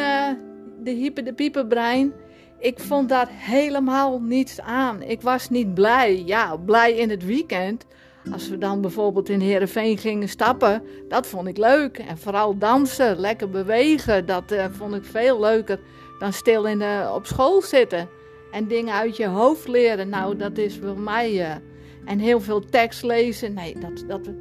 [0.84, 2.14] de hyper, de pieperbrein.
[2.62, 5.02] Ik vond daar helemaal niets aan.
[5.02, 6.24] Ik was niet blij.
[6.26, 7.86] Ja, blij in het weekend.
[8.32, 11.98] Als we dan bijvoorbeeld in Heerenveen gingen stappen, dat vond ik leuk.
[11.98, 15.80] En vooral dansen, lekker bewegen, dat vond ik veel leuker
[16.20, 18.10] dan stil in de, op school zitten
[18.52, 20.10] en dingen uit je hoofd leren.
[20.10, 21.34] Nou, dat is voor mij.
[21.34, 21.56] Uh,
[22.06, 23.54] en heel veel tekst lezen.
[23.54, 24.04] Nee, dat.
[24.08, 24.34] dat,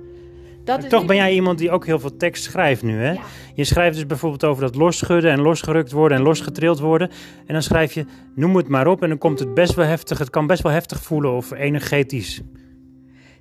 [0.77, 3.15] dat toch ben jij iemand die ook heel veel tekst schrijft nu, hè?
[3.55, 7.11] Je schrijft dus bijvoorbeeld over dat losschudden en losgerukt worden en losgetrild worden.
[7.47, 8.05] En dan schrijf je,
[8.35, 9.03] noem het maar op.
[9.03, 10.19] En dan komt het best wel heftig.
[10.19, 12.41] Het kan best wel heftig voelen of energetisch.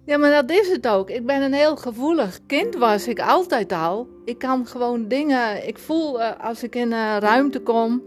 [0.06, 1.10] Ja, maar dat is het ook.
[1.10, 4.08] Ik ben een heel gevoelig kind, was ik altijd al.
[4.26, 5.68] Ik kan gewoon dingen.
[5.68, 8.02] Ik voel uh, als ik in een ruimte kom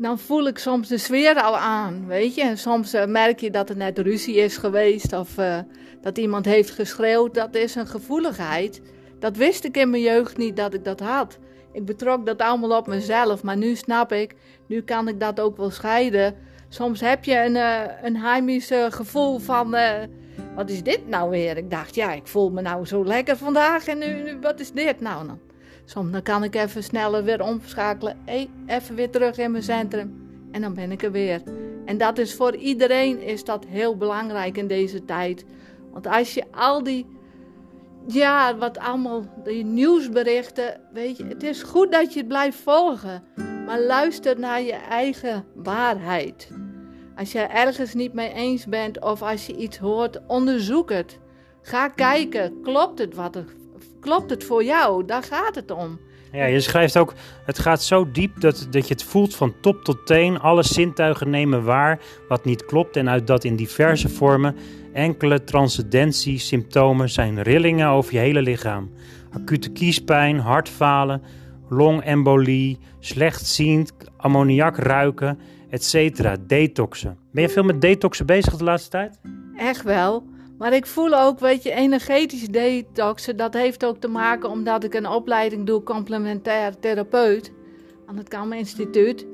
[0.00, 2.42] dan voel ik soms de sfeer al aan, weet je.
[2.42, 5.58] En soms uh, merk je dat er net ruzie is geweest of uh,
[6.00, 7.34] dat iemand heeft geschreeuwd.
[7.34, 8.82] Dat is een gevoeligheid.
[9.18, 11.38] Dat wist ik in mijn jeugd niet dat ik dat had.
[11.72, 14.34] Ik betrok dat allemaal op mezelf, maar nu snap ik,
[14.66, 16.34] nu kan ik dat ook wel scheiden.
[16.68, 19.76] Soms heb je een, uh, een heimisch gevoel van,
[20.54, 21.56] wat is dit nou weer?
[21.56, 24.72] Ik dacht, ja, ik voel me nou zo lekker vandaag en nu, nu wat is
[24.72, 25.49] dit nou dan?
[25.90, 28.18] Soms dan kan ik even sneller weer omschakelen.
[28.24, 30.28] Hey, even weer terug in mijn centrum.
[30.52, 31.42] En dan ben ik er weer.
[31.84, 35.44] En dat is voor iedereen is dat heel belangrijk in deze tijd.
[35.92, 37.06] Want als je al die,
[38.06, 43.22] ja, wat allemaal, die nieuwsberichten, weet je, het is goed dat je het blijft volgen.
[43.66, 46.50] Maar luister naar je eigen waarheid.
[47.16, 51.18] Als je ergens niet mee eens bent of als je iets hoort, onderzoek het.
[51.62, 53.58] Ga kijken, klopt het wat er
[54.00, 55.04] klopt het voor jou?
[55.04, 55.98] Daar gaat het om.
[56.32, 59.84] Ja, je schrijft ook, het gaat zo diep dat, dat je het voelt van top
[59.84, 60.40] tot teen.
[60.40, 64.56] Alle zintuigen nemen waar wat niet klopt en uit dat in diverse vormen.
[64.92, 68.90] Enkele transcendentie-symptomen zijn rillingen over je hele lichaam.
[69.32, 71.22] Acute kiespijn, hartfalen,
[71.68, 75.38] longembolie, slechtziend, ammoniak ruiken,
[75.70, 76.36] etc.
[76.46, 77.18] Detoxen.
[77.32, 79.20] Ben je veel met detoxen bezig de laatste tijd?
[79.56, 80.24] Echt wel.
[80.60, 84.94] Maar ik voel ook, weet je, energetisch detoxen, dat heeft ook te maken omdat ik
[84.94, 87.52] een opleiding doe, complementair therapeut,
[88.06, 89.26] aan het Kalme Instituut.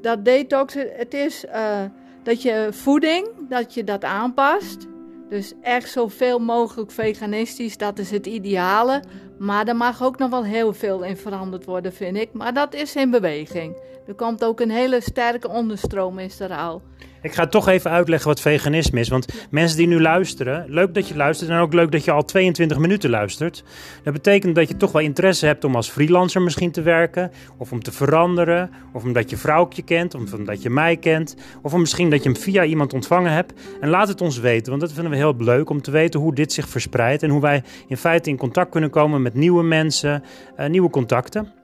[0.00, 1.82] Dat detoxen, het is uh,
[2.22, 4.86] dat je voeding, dat je dat aanpast.
[5.28, 9.02] Dus echt zoveel mogelijk veganistisch, dat is het ideale.
[9.38, 12.32] Maar er mag ook nog wel heel veel in veranderd worden, vind ik.
[12.32, 13.76] Maar dat is in beweging.
[14.10, 16.82] Er komt ook een hele sterke onderstroom is er al.
[17.22, 19.08] Ik ga toch even uitleggen wat veganisme is.
[19.08, 22.24] Want mensen die nu luisteren, leuk dat je luistert en ook leuk dat je al
[22.24, 23.64] 22 minuten luistert.
[24.02, 27.30] Dat betekent dat je toch wel interesse hebt om als freelancer misschien te werken.
[27.56, 28.70] Of om te veranderen.
[28.92, 30.14] Of omdat je vrouwtje kent.
[30.14, 31.36] Of omdat je mij kent.
[31.62, 33.52] Of misschien dat je hem via iemand ontvangen hebt.
[33.80, 36.34] En laat het ons weten, want dat vinden we heel leuk om te weten hoe
[36.34, 37.22] dit zich verspreidt.
[37.22, 40.22] En hoe wij in feite in contact kunnen komen met nieuwe mensen,
[40.58, 41.59] uh, nieuwe contacten.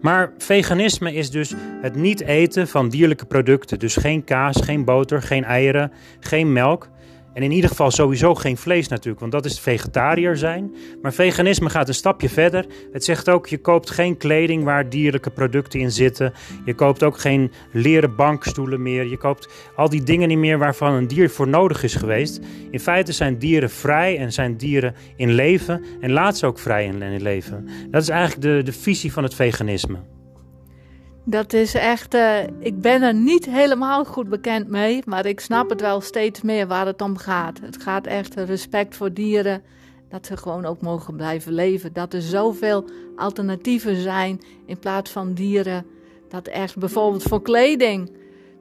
[0.00, 3.78] Maar veganisme is dus het niet eten van dierlijke producten.
[3.78, 6.88] Dus geen kaas, geen boter, geen eieren, geen melk.
[7.34, 10.74] En in ieder geval sowieso geen vlees natuurlijk, want dat is vegetariër zijn.
[11.02, 12.66] Maar veganisme gaat een stapje verder.
[12.92, 16.32] Het zegt ook, je koopt geen kleding waar dierlijke producten in zitten.
[16.64, 19.06] Je koopt ook geen leren bankstoelen meer.
[19.06, 22.40] Je koopt al die dingen niet meer waarvan een dier voor nodig is geweest.
[22.70, 25.84] In feite zijn dieren vrij en zijn dieren in leven.
[26.00, 27.68] En laat ze ook vrij in leven.
[27.90, 29.98] Dat is eigenlijk de, de visie van het veganisme.
[31.24, 35.70] Dat is echt, uh, ik ben er niet helemaal goed bekend mee, maar ik snap
[35.70, 37.60] het wel steeds meer waar het om gaat.
[37.60, 39.62] Het gaat echt respect voor dieren,
[40.08, 41.92] dat ze gewoon ook mogen blijven leven.
[41.92, 42.84] Dat er zoveel
[43.16, 45.86] alternatieven zijn in plaats van dieren.
[46.28, 48.12] Dat echt bijvoorbeeld voor kleding,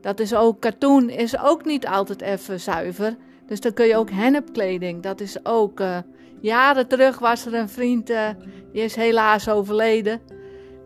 [0.01, 3.15] dat is ook, katoen is ook niet altijd even zuiver.
[3.47, 5.97] Dus dan kun je ook hennepkleding, dat is ook, uh,
[6.41, 8.29] jaren terug was er een vriend, uh,
[8.71, 10.21] die is helaas overleden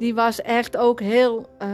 [0.04, 1.68] die was echt ook heel uh,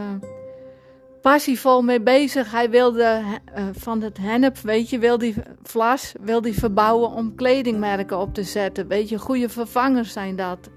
[1.21, 2.51] passievol mee bezig.
[2.51, 3.21] Hij wilde
[3.57, 8.33] uh, van het hennep, weet je, wil die vlas, wil die verbouwen om kledingmerken op
[8.33, 8.87] te zetten.
[8.87, 10.69] Weet je, goede vervangers zijn dat.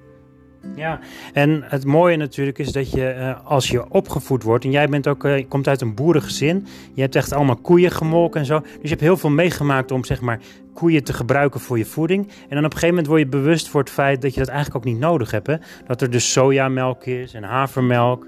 [0.77, 0.99] Ja,
[1.33, 5.09] en het mooie natuurlijk is dat je uh, als je opgevoed wordt, en jij bent
[5.09, 8.61] ook, uh, komt uit een boerengezin, je hebt echt allemaal koeien gemolken en zo.
[8.61, 10.39] Dus je hebt heel veel meegemaakt om zeg maar
[10.75, 12.29] koeien te gebruiken voor je voeding.
[12.29, 14.49] En dan op een gegeven moment word je bewust voor het feit dat je dat
[14.49, 15.47] eigenlijk ook niet nodig hebt.
[15.47, 15.57] Hè?
[15.87, 18.27] Dat er dus sojamelk is en havermelk.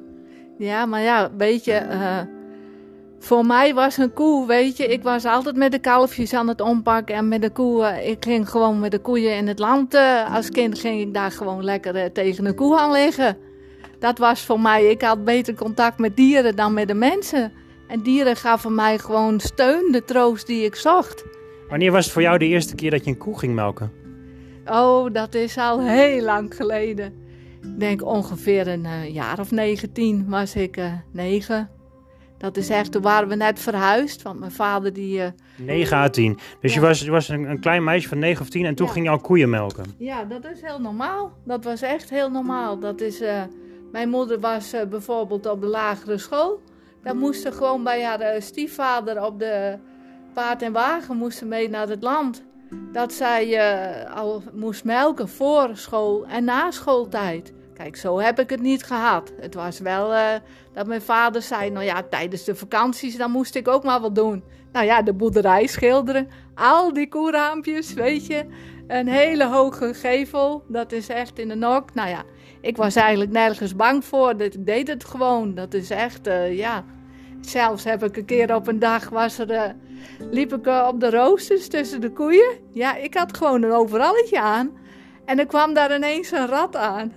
[0.58, 2.18] Ja, maar ja, weet je, uh,
[3.18, 6.60] Voor mij was een koe, weet je, ik was altijd met de kalfjes aan het
[6.60, 8.08] ompakken en met de koeien.
[8.08, 9.94] Ik ging gewoon met de koeien in het land.
[9.94, 13.36] Uh, als kind ging ik daar gewoon lekker uh, tegen een koe aan liggen.
[13.98, 17.52] Dat was voor mij, ik had beter contact met dieren dan met de mensen.
[17.88, 21.24] En dieren gaven mij gewoon steun, de troost die ik zocht.
[21.68, 23.92] Wanneer was het voor jou de eerste keer dat je een koe ging melken?
[24.66, 27.14] Oh, dat is al heel lang geleden.
[27.62, 31.70] Ik denk ongeveer een jaar of 19 was ik uh, negen.
[32.44, 35.18] Dat is echt, toen waren we net verhuisd, want mijn vader die...
[35.18, 35.26] Uh,
[35.56, 36.38] 9 à 10.
[36.60, 36.80] Dus ja.
[36.80, 38.92] je was, je was een, een, klein meisje van 9 of 10 en toen ja.
[38.92, 39.84] ging je al koeien melken?
[39.98, 41.32] Ja, dat is heel normaal.
[41.44, 42.78] Dat was echt heel normaal.
[42.78, 43.22] Dat is,
[43.92, 46.62] mijn moeder was bijvoorbeeld op de lagere school.
[47.02, 49.78] Daar moesten gewoon bij haar stiefvader op de
[50.34, 52.44] paard en wagen moesten mee naar het land.
[52.92, 53.58] Dat zij
[54.08, 57.52] al moest melken voor school en na schooltijd.
[57.74, 59.32] Kijk, zo heb ik het niet gehad.
[59.40, 60.28] Het was wel uh,
[60.72, 64.14] dat mijn vader zei, nou ja, tijdens de vakanties, dan moest ik ook maar wat
[64.14, 64.44] doen.
[64.72, 68.44] Nou ja, de boerderij schilderen, al die koerraampjes, weet je.
[68.86, 71.94] Een hele hoge gevel, dat is echt in de nok.
[71.94, 72.22] Nou ja,
[72.60, 75.54] ik was eigenlijk nergens bang voor, ik deed het gewoon.
[75.54, 76.84] Dat is echt, uh, ja...
[77.40, 79.62] Zelfs heb ik een keer op een dag was er, uh,
[80.30, 82.58] liep ik op de roosters tussen de koeien.
[82.72, 84.70] Ja, ik had gewoon een overalletje aan.
[85.24, 87.12] En er kwam daar ineens een rat aan.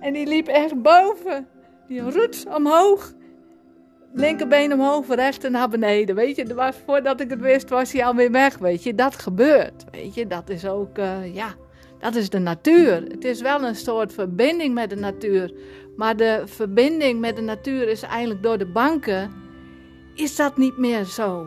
[0.00, 1.46] En die liep echt boven.
[1.88, 3.12] Die roets omhoog.
[4.12, 6.14] Linkerbeen omhoog, rechter naar beneden.
[6.14, 8.58] Weet je, was, voordat ik het wist, was hij alweer weg.
[8.58, 9.84] Weet je, dat gebeurt.
[9.90, 11.54] Weet je, dat is ook, uh, ja,
[11.98, 13.02] dat is de natuur.
[13.02, 15.52] Het is wel een soort verbinding met de natuur.
[15.96, 19.32] Maar de verbinding met de natuur is eigenlijk door de banken,
[20.14, 21.46] is dat niet meer zo.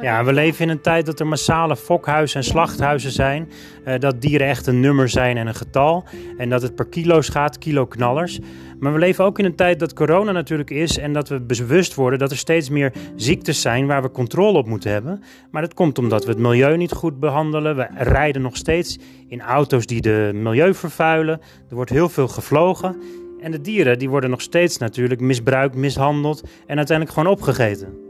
[0.00, 3.48] Ja, we leven in een tijd dat er massale fokhuizen en slachthuizen zijn.
[3.86, 6.04] Uh, dat dieren echt een nummer zijn en een getal.
[6.38, 8.38] En dat het per kilo's gaat, kilo knallers.
[8.78, 10.98] Maar we leven ook in een tijd dat corona natuurlijk is.
[10.98, 14.66] En dat we bewust worden dat er steeds meer ziektes zijn waar we controle op
[14.66, 15.22] moeten hebben.
[15.50, 17.76] Maar dat komt omdat we het milieu niet goed behandelen.
[17.76, 21.40] We rijden nog steeds in auto's die de milieu vervuilen.
[21.68, 22.96] Er wordt heel veel gevlogen.
[23.40, 28.05] En de dieren die worden nog steeds natuurlijk misbruikt, mishandeld en uiteindelijk gewoon opgegeten.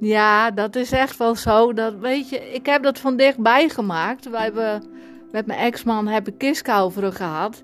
[0.00, 1.72] Ja, dat is echt wel zo.
[1.72, 4.30] Dat, weet je, ik heb dat van dichtbij gemaakt.
[4.30, 4.82] Wij hebben,
[5.30, 7.62] met mijn ex-man heb ik kistkalveren gehad.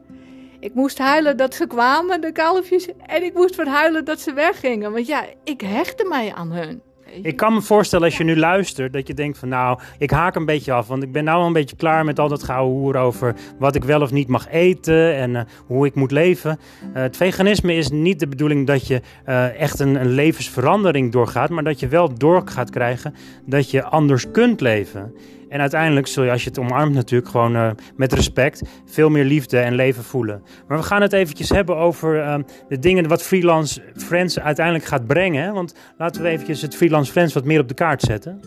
[0.61, 2.88] Ik moest huilen dat ze kwamen, de kalfjes.
[3.07, 4.92] En ik moest verhuilen dat ze weggingen.
[4.92, 6.83] Want ja, ik hechtte mij aan hun.
[7.22, 10.35] Ik kan me voorstellen als je nu luistert dat je denkt van nou, ik haak
[10.35, 10.87] een beetje af.
[10.87, 13.74] Want ik ben nou al een beetje klaar met al dat gouden hoer over wat
[13.74, 16.59] ik wel of niet mag eten en uh, hoe ik moet leven.
[16.83, 21.50] Uh, het veganisme is niet de bedoeling dat je uh, echt een, een, levensverandering doorgaat,
[21.50, 23.14] maar dat je wel door gaat krijgen
[23.46, 25.14] dat je anders kunt leven.
[25.55, 29.25] En uiteindelijk zul je, als je het omarmt natuurlijk, gewoon uh, met respect veel meer
[29.25, 30.43] liefde en leven voelen.
[30.69, 32.37] Maar we gaan het eventjes hebben over uh,
[32.69, 35.53] de dingen wat Freelance Friends uiteindelijk gaat brengen.
[35.53, 38.40] Want laten we eventjes het Freelance Friends wat meer op de kaart zetten.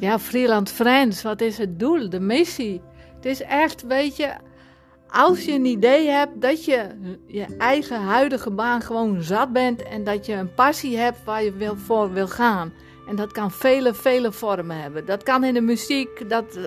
[0.00, 2.80] Ja, Freelance Friends, wat is het doel, de missie?
[3.16, 4.30] Het is echt, weet je,
[5.08, 6.86] als je een idee hebt dat je
[7.26, 11.72] je eigen huidige baan gewoon zat bent en dat je een passie hebt waar je
[11.76, 12.72] voor wil gaan
[13.08, 15.06] en dat kan vele, vele vormen hebben.
[15.06, 16.64] Dat kan in de muziek, dat eh,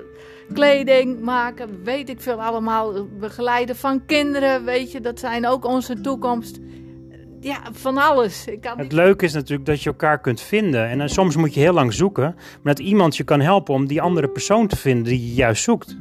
[0.53, 3.07] kleding maken, weet ik veel allemaal.
[3.19, 6.59] Begeleiden van kinderen, weet je, dat zijn ook onze toekomst.
[7.39, 8.47] Ja, van alles.
[8.47, 10.89] Ik kan het leuke is natuurlijk dat je elkaar kunt vinden.
[10.89, 13.87] En uh, soms moet je heel lang zoeken, maar dat iemand je kan helpen om
[13.87, 15.97] die andere persoon te vinden die je juist zoekt.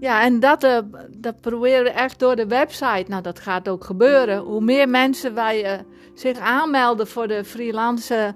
[0.00, 0.78] Ja, en dat, uh,
[1.16, 3.04] dat proberen we echt door de website.
[3.08, 4.38] Nou, dat gaat ook gebeuren.
[4.38, 5.78] Hoe meer mensen wij uh,
[6.14, 8.34] zich aanmelden voor de freelance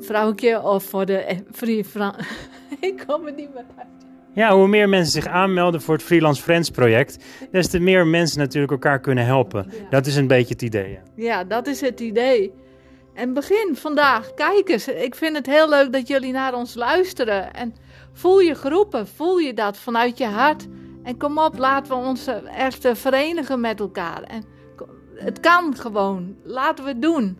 [0.00, 1.84] vrouwtje of voor de free
[2.80, 3.86] Ik kom er niet meer uit.
[4.34, 8.38] Ja, hoe meer mensen zich aanmelden voor het Freelance Friends project, des te meer mensen
[8.38, 9.66] natuurlijk elkaar kunnen helpen.
[9.70, 9.88] Ja.
[9.90, 10.90] Dat is een beetje het idee.
[10.90, 11.00] Ja.
[11.14, 12.52] ja, dat is het idee.
[13.14, 14.34] En begin vandaag.
[14.34, 14.88] Kijk eens.
[14.88, 17.54] Ik vind het heel leuk dat jullie naar ons luisteren.
[17.54, 17.74] En
[18.12, 19.06] voel je geroepen.
[19.06, 20.66] Voel je dat vanuit je hart.
[21.02, 24.22] En kom op, laten we ons echt verenigen met elkaar.
[24.22, 24.44] En
[25.14, 26.36] het kan gewoon.
[26.44, 27.38] Laten we het doen.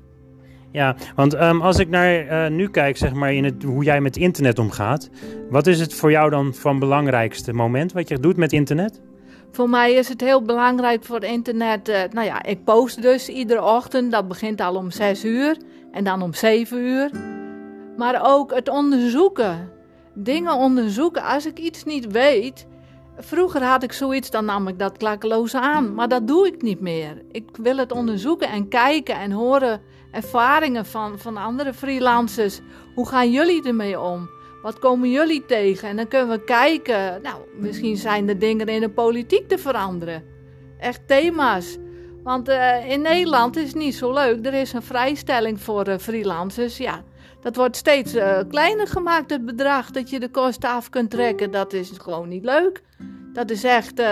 [0.72, 4.00] Ja, want um, als ik naar uh, nu kijk, zeg maar, in het, hoe jij
[4.00, 5.10] met internet omgaat,
[5.50, 9.00] wat is het voor jou dan van belangrijkste moment wat je doet met internet?
[9.52, 11.88] Voor mij is het heel belangrijk voor internet.
[11.88, 14.12] Uh, nou ja, ik post dus iedere ochtend.
[14.12, 15.56] Dat begint al om 6 uur
[15.92, 17.10] en dan om 7 uur.
[17.96, 19.70] Maar ook het onderzoeken.
[20.14, 21.22] Dingen onderzoeken.
[21.22, 22.66] Als ik iets niet weet.
[23.18, 25.94] Vroeger had ik zoiets, dan nam ik dat klakkeloos aan.
[25.94, 27.22] Maar dat doe ik niet meer.
[27.32, 29.80] Ik wil het onderzoeken en kijken en horen
[30.10, 32.60] ervaringen van, van andere freelancers.
[32.94, 34.30] Hoe gaan jullie ermee om?
[34.62, 35.88] Wat komen jullie tegen?
[35.88, 40.24] En dan kunnen we kijken, nou, misschien zijn er dingen in de politiek te veranderen.
[40.78, 41.76] Echt thema's.
[42.22, 44.46] Want uh, in Nederland is het niet zo leuk.
[44.46, 46.76] Er is een vrijstelling voor uh, freelancers.
[46.76, 47.02] Ja,
[47.40, 51.50] dat wordt steeds uh, kleiner gemaakt, het bedrag dat je de kosten af kunt trekken.
[51.50, 52.82] Dat is gewoon niet leuk.
[53.32, 54.02] Dat is echt.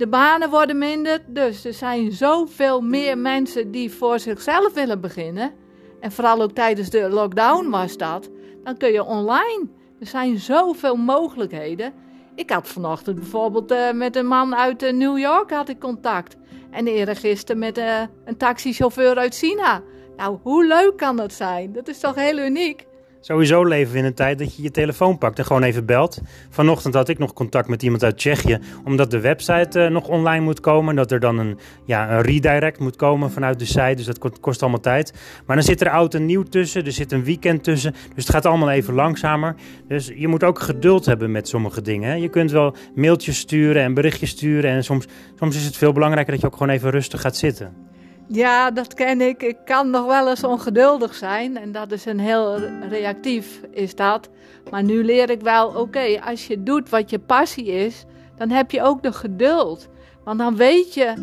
[0.00, 1.22] De banen worden minder.
[1.26, 5.52] Dus er zijn zoveel meer mensen die voor zichzelf willen beginnen.
[6.00, 8.30] En vooral ook tijdens de lockdown was dat.
[8.64, 9.68] Dan kun je online.
[10.00, 11.92] Er zijn zoveel mogelijkheden.
[12.34, 16.36] Ik had vanochtend bijvoorbeeld uh, met een man uit uh, New York had ik contact.
[16.70, 19.82] En eergisteren met uh, een taxichauffeur uit China.
[20.16, 21.72] Nou, hoe leuk kan dat zijn?
[21.72, 22.86] Dat is toch heel uniek?
[23.22, 26.20] Sowieso leven we in een tijd dat je je telefoon pakt en gewoon even belt.
[26.50, 30.44] Vanochtend had ik nog contact met iemand uit Tsjechië, omdat de website uh, nog online
[30.44, 30.94] moet komen.
[30.96, 34.62] Dat er dan een, ja, een redirect moet komen vanuit de site, dus dat kost
[34.62, 35.12] allemaal tijd.
[35.46, 38.30] Maar dan zit er oud en nieuw tussen, er zit een weekend tussen, dus het
[38.30, 39.54] gaat allemaal even langzamer.
[39.88, 42.20] Dus je moet ook geduld hebben met sommige dingen.
[42.20, 45.06] Je kunt wel mailtjes sturen en berichtjes sturen en soms,
[45.38, 47.89] soms is het veel belangrijker dat je ook gewoon even rustig gaat zitten.
[48.32, 49.42] Ja, dat ken ik.
[49.42, 51.56] Ik kan nog wel eens ongeduldig zijn.
[51.56, 54.28] En dat is een heel reactief, is dat.
[54.70, 58.04] Maar nu leer ik wel, oké, als je doet wat je passie is,
[58.36, 59.88] dan heb je ook de geduld.
[60.24, 61.14] Want dan weet je,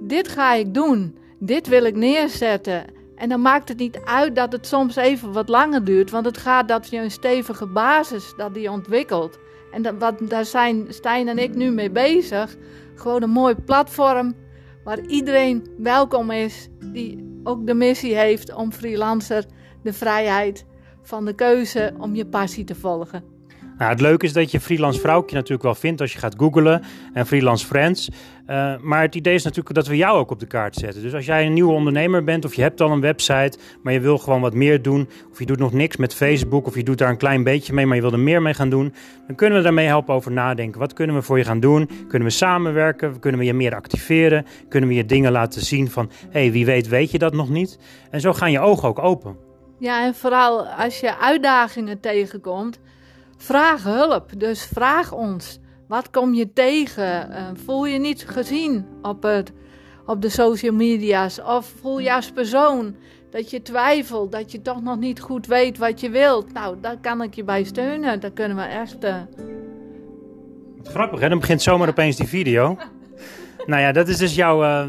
[0.00, 1.18] dit ga ik doen.
[1.38, 2.84] Dit wil ik neerzetten.
[3.16, 6.10] En dan maakt het niet uit dat het soms even wat langer duurt.
[6.10, 9.38] Want het gaat dat je een stevige basis, dat die ontwikkelt.
[9.72, 12.56] En dat, wat, daar zijn Stijn en ik nu mee bezig.
[12.94, 14.34] Gewoon een mooi platform
[14.84, 19.44] waar iedereen welkom is die ook de missie heeft om freelancer
[19.82, 20.66] de vrijheid
[21.02, 23.39] van de keuze om je passie te volgen.
[23.80, 26.82] Nou, het leuke is dat je freelance vrouwtje natuurlijk wel vindt als je gaat googlen
[27.12, 28.08] en freelance friends.
[28.08, 31.02] Uh, maar het idee is natuurlijk dat we jou ook op de kaart zetten.
[31.02, 34.00] Dus als jij een nieuwe ondernemer bent of je hebt al een website, maar je
[34.00, 36.98] wil gewoon wat meer doen, of je doet nog niks met Facebook of je doet
[36.98, 38.94] daar een klein beetje mee, maar je wil er meer mee gaan doen,
[39.26, 40.80] dan kunnen we daarmee helpen over nadenken.
[40.80, 41.90] Wat kunnen we voor je gaan doen?
[42.08, 43.18] Kunnen we samenwerken?
[43.18, 44.46] Kunnen we je meer activeren?
[44.68, 47.48] Kunnen we je dingen laten zien van, hé, hey, wie weet weet je dat nog
[47.48, 47.78] niet?
[48.10, 49.36] En zo gaan je ogen ook open.
[49.78, 52.80] Ja, en vooral als je uitdagingen tegenkomt,
[53.40, 54.30] vraag hulp.
[54.36, 55.58] Dus vraag ons.
[55.88, 57.30] Wat kom je tegen?
[57.30, 59.52] Uh, voel je niet gezien op, het,
[60.06, 61.40] op de social media's?
[61.42, 62.94] Of voel je als persoon
[63.30, 66.52] dat je twijfelt, dat je toch nog niet goed weet wat je wilt?
[66.52, 68.20] Nou, daar kan ik je bij steunen.
[68.20, 69.04] Daar kunnen we echt.
[69.04, 69.16] Uh...
[70.82, 71.28] Grappig, hè?
[71.28, 72.76] Dan begint zomaar opeens die video.
[73.66, 74.62] nou ja, dat is dus jouw.
[74.62, 74.84] Uh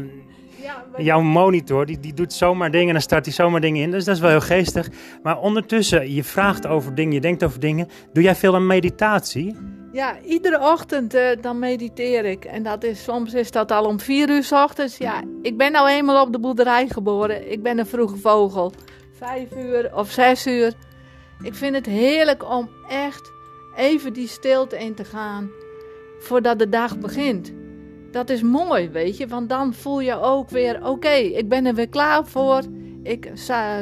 [0.96, 3.90] jouw monitor, die, die doet zomaar dingen, dan start hij zomaar dingen in.
[3.90, 4.88] Dus dat is wel heel geestig.
[5.22, 7.88] Maar ondertussen, je vraagt over dingen, je denkt over dingen.
[8.12, 9.56] Doe jij veel aan meditatie?
[9.92, 12.44] Ja, iedere ochtend uh, dan mediteer ik.
[12.44, 14.96] En dat is, soms is dat al om vier uur s ochtends.
[14.96, 17.50] Ja, ik ben nou eenmaal op de boerderij geboren.
[17.52, 18.72] Ik ben een vroege vogel.
[19.18, 20.72] Vijf uur of zes uur.
[21.42, 23.32] Ik vind het heerlijk om echt
[23.76, 25.50] even die stilte in te gaan
[26.20, 27.52] voordat de dag begint
[28.12, 29.26] dat is mooi, weet je.
[29.26, 32.62] Want dan voel je ook weer, oké, ik ben er weer klaar voor.
[33.02, 33.30] Ik,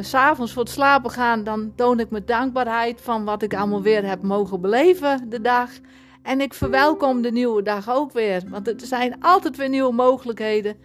[0.01, 4.07] s'avonds voor het slapen gaan, dan toon ik mijn dankbaarheid van wat ik allemaal weer
[4.07, 5.71] heb mogen beleven de dag.
[6.23, 8.43] En ik verwelkom de nieuwe dag ook weer.
[8.49, 10.77] Want er zijn altijd weer nieuwe mogelijkheden.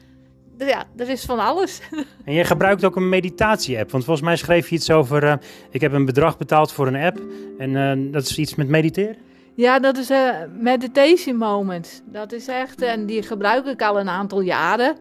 [0.58, 1.82] Ja, er is van alles.
[2.26, 3.92] En je gebruikt ook een meditatie-app.
[3.92, 5.24] Want volgens mij schreef je iets over.
[5.24, 5.34] Uh,
[5.70, 7.22] ik heb een bedrag betaald voor een app.
[7.58, 9.16] En uh, dat is iets met mediteren?
[9.56, 12.04] Ja, dat is een uh, meditation moment.
[12.06, 14.98] Dat is echt, en die gebruik ik al een aantal jaren.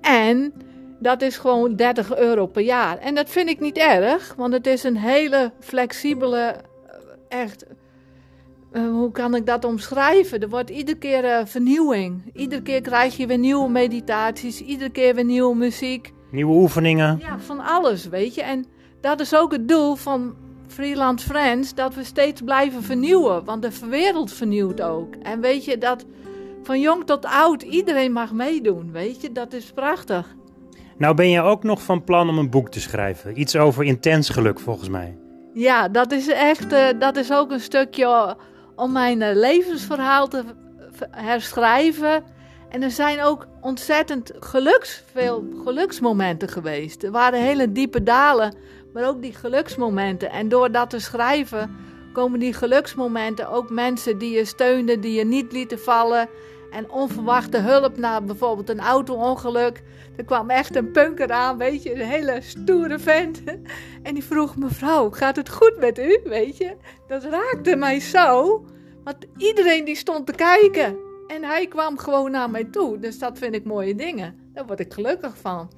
[0.00, 0.52] En
[0.98, 2.98] dat is gewoon 30 euro per jaar.
[2.98, 7.64] En dat vind ik niet erg, want het is een hele flexibele, eh, echt,
[8.72, 10.40] uh, hoe kan ik dat omschrijven?
[10.40, 12.30] Er wordt iedere keer uh, vernieuwing.
[12.34, 16.12] Iedere keer krijg je weer nieuwe meditaties, iedere keer weer nieuwe muziek.
[16.30, 17.18] Nieuwe oefeningen.
[17.20, 18.42] Ja, van alles, weet je.
[18.42, 18.64] En
[19.00, 20.34] dat is ook het doel van
[20.78, 23.44] Freelance Friends dat we steeds blijven vernieuwen.
[23.44, 25.14] Want de wereld vernieuwt ook.
[25.22, 26.04] En weet je dat
[26.62, 28.92] van jong tot oud iedereen mag meedoen.
[28.92, 30.34] Weet je, dat is prachtig.
[30.98, 33.40] Nou ben je ook nog van plan om een boek te schrijven.
[33.40, 35.18] Iets over intens geluk volgens mij.
[35.52, 38.36] Ja, dat is echt, uh, dat is ook een stukje
[38.74, 40.44] om mijn uh, levensverhaal te
[41.10, 42.24] herschrijven.
[42.68, 47.02] En er zijn ook ontzettend geluks, veel geluksmomenten geweest.
[47.02, 48.54] Er waren hele diepe dalen
[48.98, 50.30] maar ook die geluksmomenten.
[50.30, 51.76] En door dat te schrijven
[52.12, 56.28] komen die geluksmomenten ook mensen die je steunden, die je niet lieten vallen.
[56.70, 59.82] En onverwachte hulp na bijvoorbeeld een auto-ongeluk.
[60.16, 63.42] Er kwam echt een punker aan, weet je, een hele stoere vent.
[64.02, 66.20] En die vroeg: Mevrouw, gaat het goed met u?
[66.24, 66.76] Weet je,
[67.08, 68.64] dat raakte mij zo.
[69.04, 70.96] Want iedereen die stond te kijken.
[71.26, 72.98] En hij kwam gewoon naar mij toe.
[72.98, 74.50] Dus dat vind ik mooie dingen.
[74.52, 75.70] Daar word ik gelukkig van.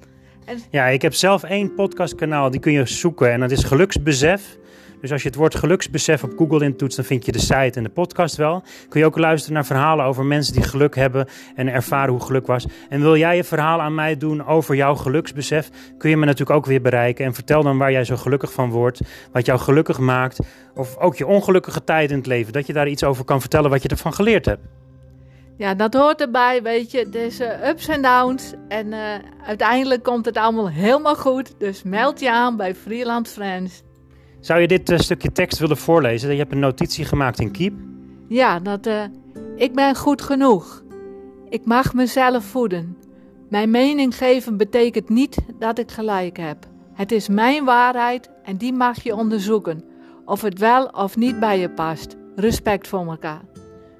[0.69, 3.31] Ja, ik heb zelf één podcastkanaal, die kun je zoeken.
[3.31, 4.59] En dat is Geluksbesef.
[5.01, 7.83] Dus als je het woord geluksbesef op Google intoetst, dan vind je de site en
[7.83, 8.63] de podcast wel.
[8.89, 12.47] Kun je ook luisteren naar verhalen over mensen die geluk hebben en ervaren hoe geluk
[12.47, 12.65] was.
[12.89, 16.57] En wil jij je verhaal aan mij doen over jouw geluksbesef, kun je me natuurlijk
[16.57, 17.25] ook weer bereiken.
[17.25, 18.99] En vertel dan waar jij zo gelukkig van wordt,
[19.31, 20.39] wat jou gelukkig maakt.
[20.75, 23.69] Of ook je ongelukkige tijd in het leven, dat je daar iets over kan vertellen
[23.69, 24.61] wat je ervan geleerd hebt.
[25.61, 27.09] Ja, dat hoort erbij, weet je.
[27.09, 28.53] Is uh, ups en downs.
[28.67, 28.99] En uh,
[29.45, 31.53] uiteindelijk komt het allemaal helemaal goed.
[31.57, 33.83] Dus meld je aan bij Freeland Friends.
[34.39, 36.31] Zou je dit uh, stukje tekst willen voorlezen?
[36.31, 37.73] Je hebt een notitie gemaakt in Keep.
[38.27, 38.89] Ja, dat...
[39.55, 40.83] ik ben goed genoeg.
[41.49, 42.97] Ik mag mezelf voeden.
[43.49, 46.57] Mijn mening geven betekent niet dat ik gelijk heb.
[46.93, 49.83] Het is mijn waarheid en die mag je onderzoeken.
[50.25, 52.15] Of het wel of niet bij je past.
[52.35, 53.50] Respect voor elkaar.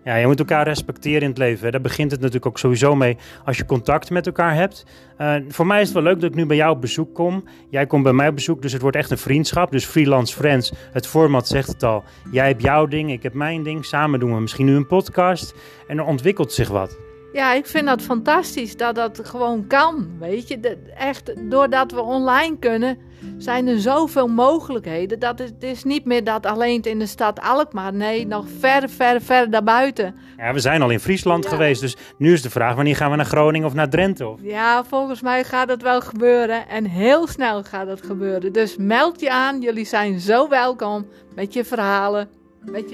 [0.03, 1.71] Ja, je moet elkaar respecteren in het leven.
[1.71, 4.85] Daar begint het natuurlijk ook sowieso mee als je contact met elkaar hebt.
[5.17, 7.43] Uh, voor mij is het wel leuk dat ik nu bij jou op bezoek kom.
[7.69, 9.71] Jij komt bij mij op bezoek, dus het wordt echt een vriendschap.
[9.71, 12.03] Dus freelance friends, het format zegt het al.
[12.31, 13.85] Jij hebt jouw ding, ik heb mijn ding.
[13.85, 15.53] Samen doen we misschien nu een podcast
[15.87, 17.10] en er ontwikkelt zich wat.
[17.33, 20.09] Ja, ik vind dat fantastisch dat dat gewoon kan.
[20.19, 22.97] Weet je, echt doordat we online kunnen,
[23.37, 25.19] zijn er zoveel mogelijkheden.
[25.19, 27.93] Dat het is niet meer dat alleen in de stad Alkmaar.
[27.93, 30.15] Nee, nog ver, ver, ver daarbuiten.
[30.37, 31.81] Ja, we zijn al in Friesland geweest.
[31.81, 34.27] Dus nu is de vraag: wanneer gaan we naar Groningen of naar Drenthe?
[34.27, 34.39] Of?
[34.41, 36.67] Ja, volgens mij gaat dat wel gebeuren.
[36.67, 38.53] En heel snel gaat dat gebeuren.
[38.53, 39.61] Dus meld je aan.
[39.61, 42.29] Jullie zijn zo welkom met je verhalen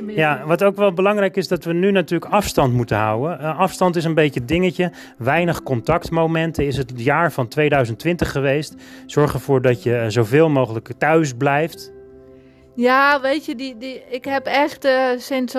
[0.08, 3.42] ja, wat ook wel belangrijk is, dat we nu natuurlijk afstand moeten houden.
[3.42, 4.92] Uh, afstand is een beetje het dingetje.
[5.18, 8.76] Weinig contactmomenten is het jaar van 2020 geweest.
[9.06, 11.92] Zorg ervoor dat je uh, zoveel mogelijk thuis blijft.
[12.76, 15.58] Ja, weet je, die, die, ik heb echt uh, sinds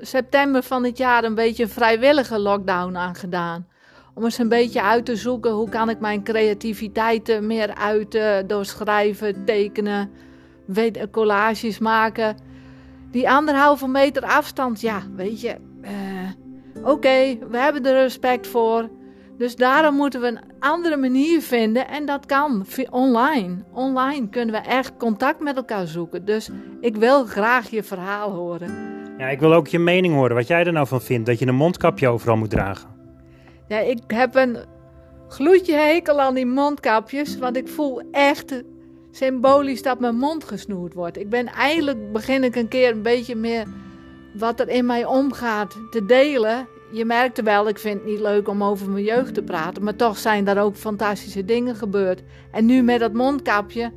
[0.00, 3.66] september van dit jaar een beetje een vrijwillige lockdown aangedaan.
[4.14, 8.64] Om eens een beetje uit te zoeken hoe kan ik mijn creativiteit meer uiten door
[8.64, 10.10] schrijven, tekenen,
[11.10, 12.36] collages maken
[13.18, 18.88] die anderhalve meter afstand, ja, weet je, uh, oké, we hebben er respect voor.
[19.38, 23.64] Dus daarom moeten we een andere manier vinden en dat kan online.
[23.72, 26.24] Online kunnen we echt contact met elkaar zoeken.
[26.24, 26.50] Dus
[26.80, 28.70] ik wil graag je verhaal horen.
[29.18, 31.46] Ja, ik wil ook je mening horen, wat jij er nou van vindt, dat je
[31.46, 32.88] een mondkapje overal moet dragen.
[33.68, 34.56] Ja, ik heb een
[35.28, 38.62] gloedje hekel aan die mondkapjes, want ik voel echt
[39.18, 41.18] symbolisch dat mijn mond gesnoerd wordt.
[41.18, 43.66] Ik ben eindelijk begin ik een keer een beetje meer
[44.34, 46.68] wat er in mij omgaat te delen.
[46.92, 49.96] Je merkte wel, ik vind het niet leuk om over mijn jeugd te praten, maar
[49.96, 52.22] toch zijn daar ook fantastische dingen gebeurd.
[52.52, 53.92] En nu met dat mondkapje,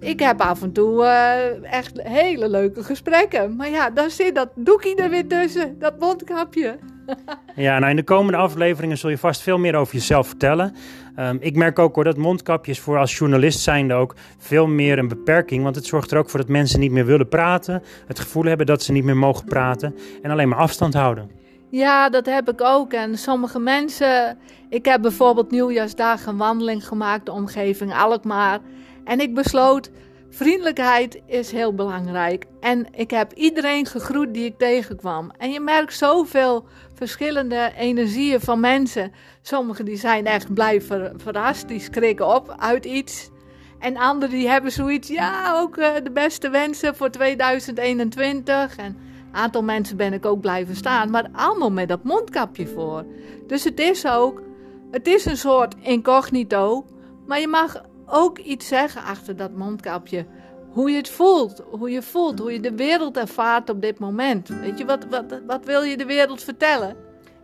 [0.00, 3.56] ik heb af en toe uh, echt hele leuke gesprekken.
[3.56, 6.78] Maar ja, dan zit dat doekje er weer tussen, dat mondkapje.
[7.56, 10.74] ja, nou in de komende afleveringen zul je vast veel meer over jezelf vertellen.
[11.18, 15.08] Um, ik merk ook hoor dat mondkapjes voor als journalist zijnde ook veel meer een
[15.08, 15.62] beperking.
[15.62, 17.82] Want het zorgt er ook voor dat mensen niet meer willen praten.
[18.06, 19.94] Het gevoel hebben dat ze niet meer mogen praten.
[20.22, 21.30] En alleen maar afstand houden.
[21.70, 22.92] Ja, dat heb ik ook.
[22.92, 24.38] En sommige mensen.
[24.68, 28.58] Ik heb bijvoorbeeld nieuwjaarsdag een wandeling gemaakt, de omgeving Alkmaar.
[29.04, 29.90] En ik besloot
[30.30, 32.44] Vriendelijkheid is heel belangrijk.
[32.60, 35.30] En ik heb iedereen gegroet die ik tegenkwam.
[35.38, 39.12] En je merkt zoveel verschillende energieën van mensen.
[39.42, 40.82] Sommigen die zijn echt blij
[41.16, 43.30] verrast, die schrikken op uit iets.
[43.78, 48.76] En anderen die hebben zoiets, ja, ook uh, de beste wensen voor 2021.
[48.76, 48.96] En een
[49.36, 53.04] aantal mensen ben ik ook blijven staan, maar allemaal met dat mondkapje voor.
[53.46, 54.42] Dus het is ook,
[54.90, 56.86] het is een soort incognito,
[57.26, 60.26] maar je mag ook iets zeggen achter dat mondkapje.
[60.72, 64.48] Hoe je het voelt, hoe je voelt, hoe je de wereld ervaart op dit moment.
[64.48, 66.96] Weet je, wat, wat, wat wil je de wereld vertellen?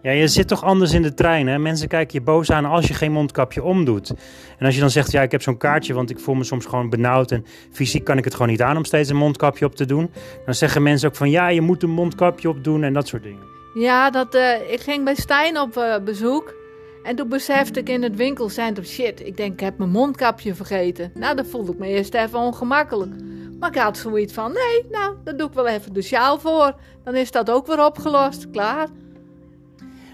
[0.02, 1.46] Ja, je zit toch anders in de trein.
[1.46, 1.58] Hè?
[1.58, 4.10] Mensen kijken je boos aan als je geen mondkapje omdoet.
[4.58, 6.66] En als je dan zegt, ja, ik heb zo'n kaartje, want ik voel me soms
[6.66, 9.74] gewoon benauwd en fysiek kan ik het gewoon niet aan om steeds een mondkapje op
[9.74, 10.10] te doen.
[10.44, 13.42] Dan zeggen mensen ook van, ja, je moet een mondkapje opdoen en dat soort dingen.
[13.74, 16.54] Ja, dat, uh, ik ging bij Stijn op uh, bezoek.
[17.05, 21.11] En toen besefte ik in het winkelcentrum, shit, ik denk ik heb mijn mondkapje vergeten.
[21.14, 23.12] Nou, dan voelde ik me eerst even ongemakkelijk.
[23.59, 26.74] Maar ik had zoiets van, nee, nou, dan doe ik wel even de sjaal voor.
[27.05, 28.88] Dan is dat ook weer opgelost, klaar.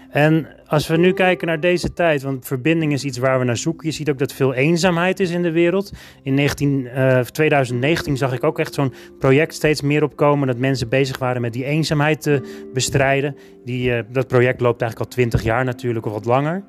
[0.09, 3.57] En als we nu kijken naar deze tijd, want verbinding is iets waar we naar
[3.57, 3.87] zoeken.
[3.87, 5.91] Je ziet ook dat veel eenzaamheid is in de wereld.
[6.23, 10.47] In 19, uh, 2019 zag ik ook echt zo'n project steeds meer opkomen.
[10.47, 13.35] Dat mensen bezig waren met die eenzaamheid te bestrijden.
[13.65, 16.63] Die, uh, dat project loopt eigenlijk al 20 jaar natuurlijk of wat langer.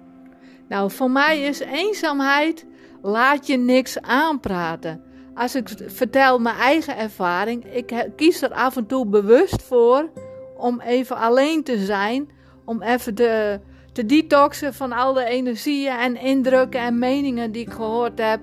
[0.73, 2.67] Nou, voor mij is eenzaamheid,
[3.03, 5.03] laat je niks aanpraten.
[5.35, 10.11] Als ik vertel mijn eigen ervaring, ik kies er af en toe bewust voor
[10.57, 12.31] om even alleen te zijn,
[12.65, 18.19] om even te detoxen van al de energieën en indrukken en meningen die ik gehoord
[18.19, 18.41] heb.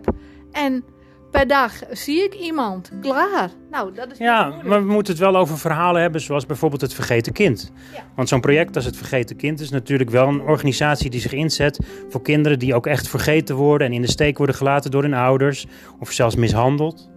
[0.51, 0.83] En
[1.31, 2.91] per dag zie ik iemand.
[3.01, 3.49] Klaar.
[3.71, 6.93] Nou, dat is Ja, maar we moeten het wel over verhalen hebben, zoals bijvoorbeeld het
[6.93, 7.71] Vergeten Kind.
[7.93, 8.03] Ja.
[8.15, 11.79] Want zo'n project als het Vergeten Kind is natuurlijk wel een organisatie die zich inzet
[12.09, 15.13] voor kinderen die ook echt vergeten worden en in de steek worden gelaten door hun
[15.13, 15.65] ouders
[15.99, 17.09] of zelfs mishandeld.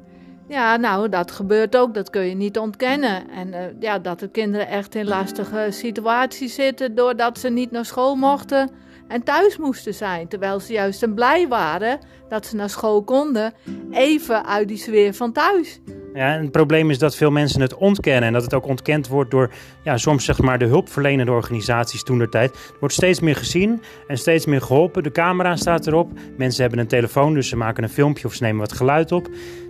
[0.48, 1.94] Ja, nou, dat gebeurt ook.
[1.94, 3.30] Dat kun je niet ontkennen.
[3.30, 7.84] En eh, ja, dat de kinderen echt in lastige situaties zitten doordat ze niet naar
[7.84, 8.70] school mochten
[9.12, 10.28] en thuis moesten zijn.
[10.28, 11.98] Terwijl ze juist en blij waren
[12.28, 13.52] dat ze naar school konden,
[13.90, 15.80] even uit die sfeer van thuis.
[16.14, 19.08] Ja, en het probleem is dat veel mensen het ontkennen en dat het ook ontkend
[19.08, 19.50] wordt door
[19.84, 22.50] ja, soms zeg maar de hulpverlenende organisaties toen der tijd.
[22.50, 25.02] Er wordt steeds meer gezien en steeds meer geholpen.
[25.02, 26.10] De camera staat erop.
[26.36, 29.28] Mensen hebben een telefoon, dus ze maken een filmpje of ze nemen wat geluid op.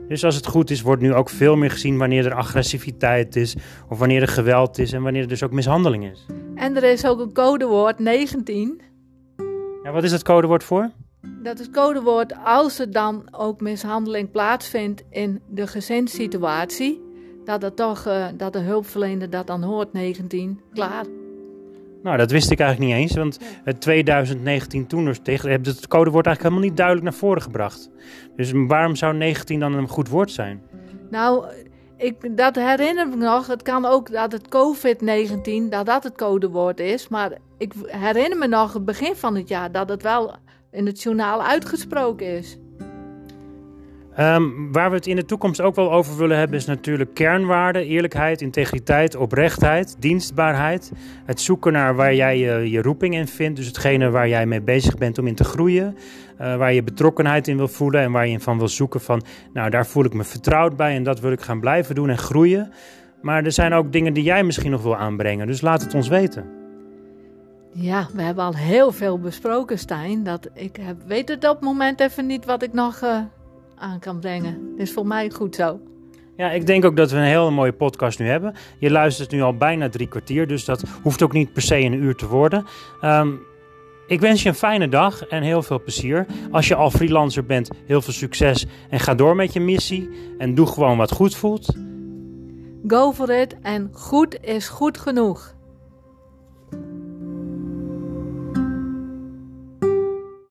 [0.08, 3.56] Dus als het goed is, wordt nu ook veel meer gezien wanneer er agressiviteit is
[3.88, 6.26] of wanneer er geweld is en wanneer er dus ook mishandeling is.
[6.54, 8.91] En er is ook een codewoord 19.
[9.82, 10.90] Ja, wat is dat codewoord voor?
[11.42, 17.02] Dat is codewoord als er dan ook mishandeling plaatsvindt in de gezinssituatie.
[17.44, 20.60] Dat, het toch, eh, dat de hulpverlener dat dan hoort, 19.
[20.72, 21.04] Klaar.
[22.02, 25.88] Nou, dat wist ik eigenlijk niet eens, want het 2019 toen er tegen heb het
[25.88, 27.90] codewoord eigenlijk helemaal niet duidelijk naar voren gebracht.
[28.36, 30.62] Dus waarom zou 19 dan een goed woord zijn?
[31.10, 31.44] Nou,
[31.96, 33.46] ik, dat herinner ik me nog.
[33.46, 37.08] Het kan ook dat het COVID-19, dat dat het codewoord is.
[37.08, 37.32] Maar
[37.62, 40.36] ik herinner me nog het begin van het jaar dat het wel
[40.70, 42.58] in het journaal uitgesproken is.
[44.14, 44.42] Ehm,
[44.72, 48.40] waar we het in de toekomst ook wel over willen hebben, is natuurlijk kernwaarden, eerlijkheid,
[48.40, 50.92] integriteit, oprechtheid, dienstbaarheid.
[51.24, 52.38] Het zoeken naar waar jij
[52.70, 55.96] je, roeping in vindt, dus hetgene waar jij mee bezig bent om in te groeien.
[56.38, 59.70] eh, waar je betrokkenheid in wil voelen en waar je van wil zoeken van, nou
[59.70, 62.72] daar voel ik me vertrouwd bij en dat wil ik gaan blijven doen en groeien.
[63.20, 66.08] Maar er zijn ook dingen die jij misschien nog wil aanbrengen, dus laat het ons
[66.08, 66.61] weten.
[67.74, 70.24] Ja, we hebben al heel veel besproken, Stijn.
[70.24, 73.18] Dat ik heb, weet het op het moment even niet wat ik nog eh,
[73.76, 74.76] aan kan brengen.
[74.76, 75.80] Dus voor mij goed zo.
[76.36, 78.54] Ja, ik denk ook dat we een hele mooie podcast nu hebben.
[78.78, 81.92] Je luistert nu al bijna drie kwartier, dus dat hoeft ook niet per se een
[81.92, 82.66] uur te worden.
[83.00, 83.30] Ehm,
[84.06, 86.26] ik wens je een fijne dag en heel veel plezier.
[86.50, 90.10] Als je al freelancer bent, heel veel succes en ga door met je missie.
[90.38, 91.76] En doe gewoon wat goed voelt.
[92.86, 95.54] Go for it en goed is goed genoeg.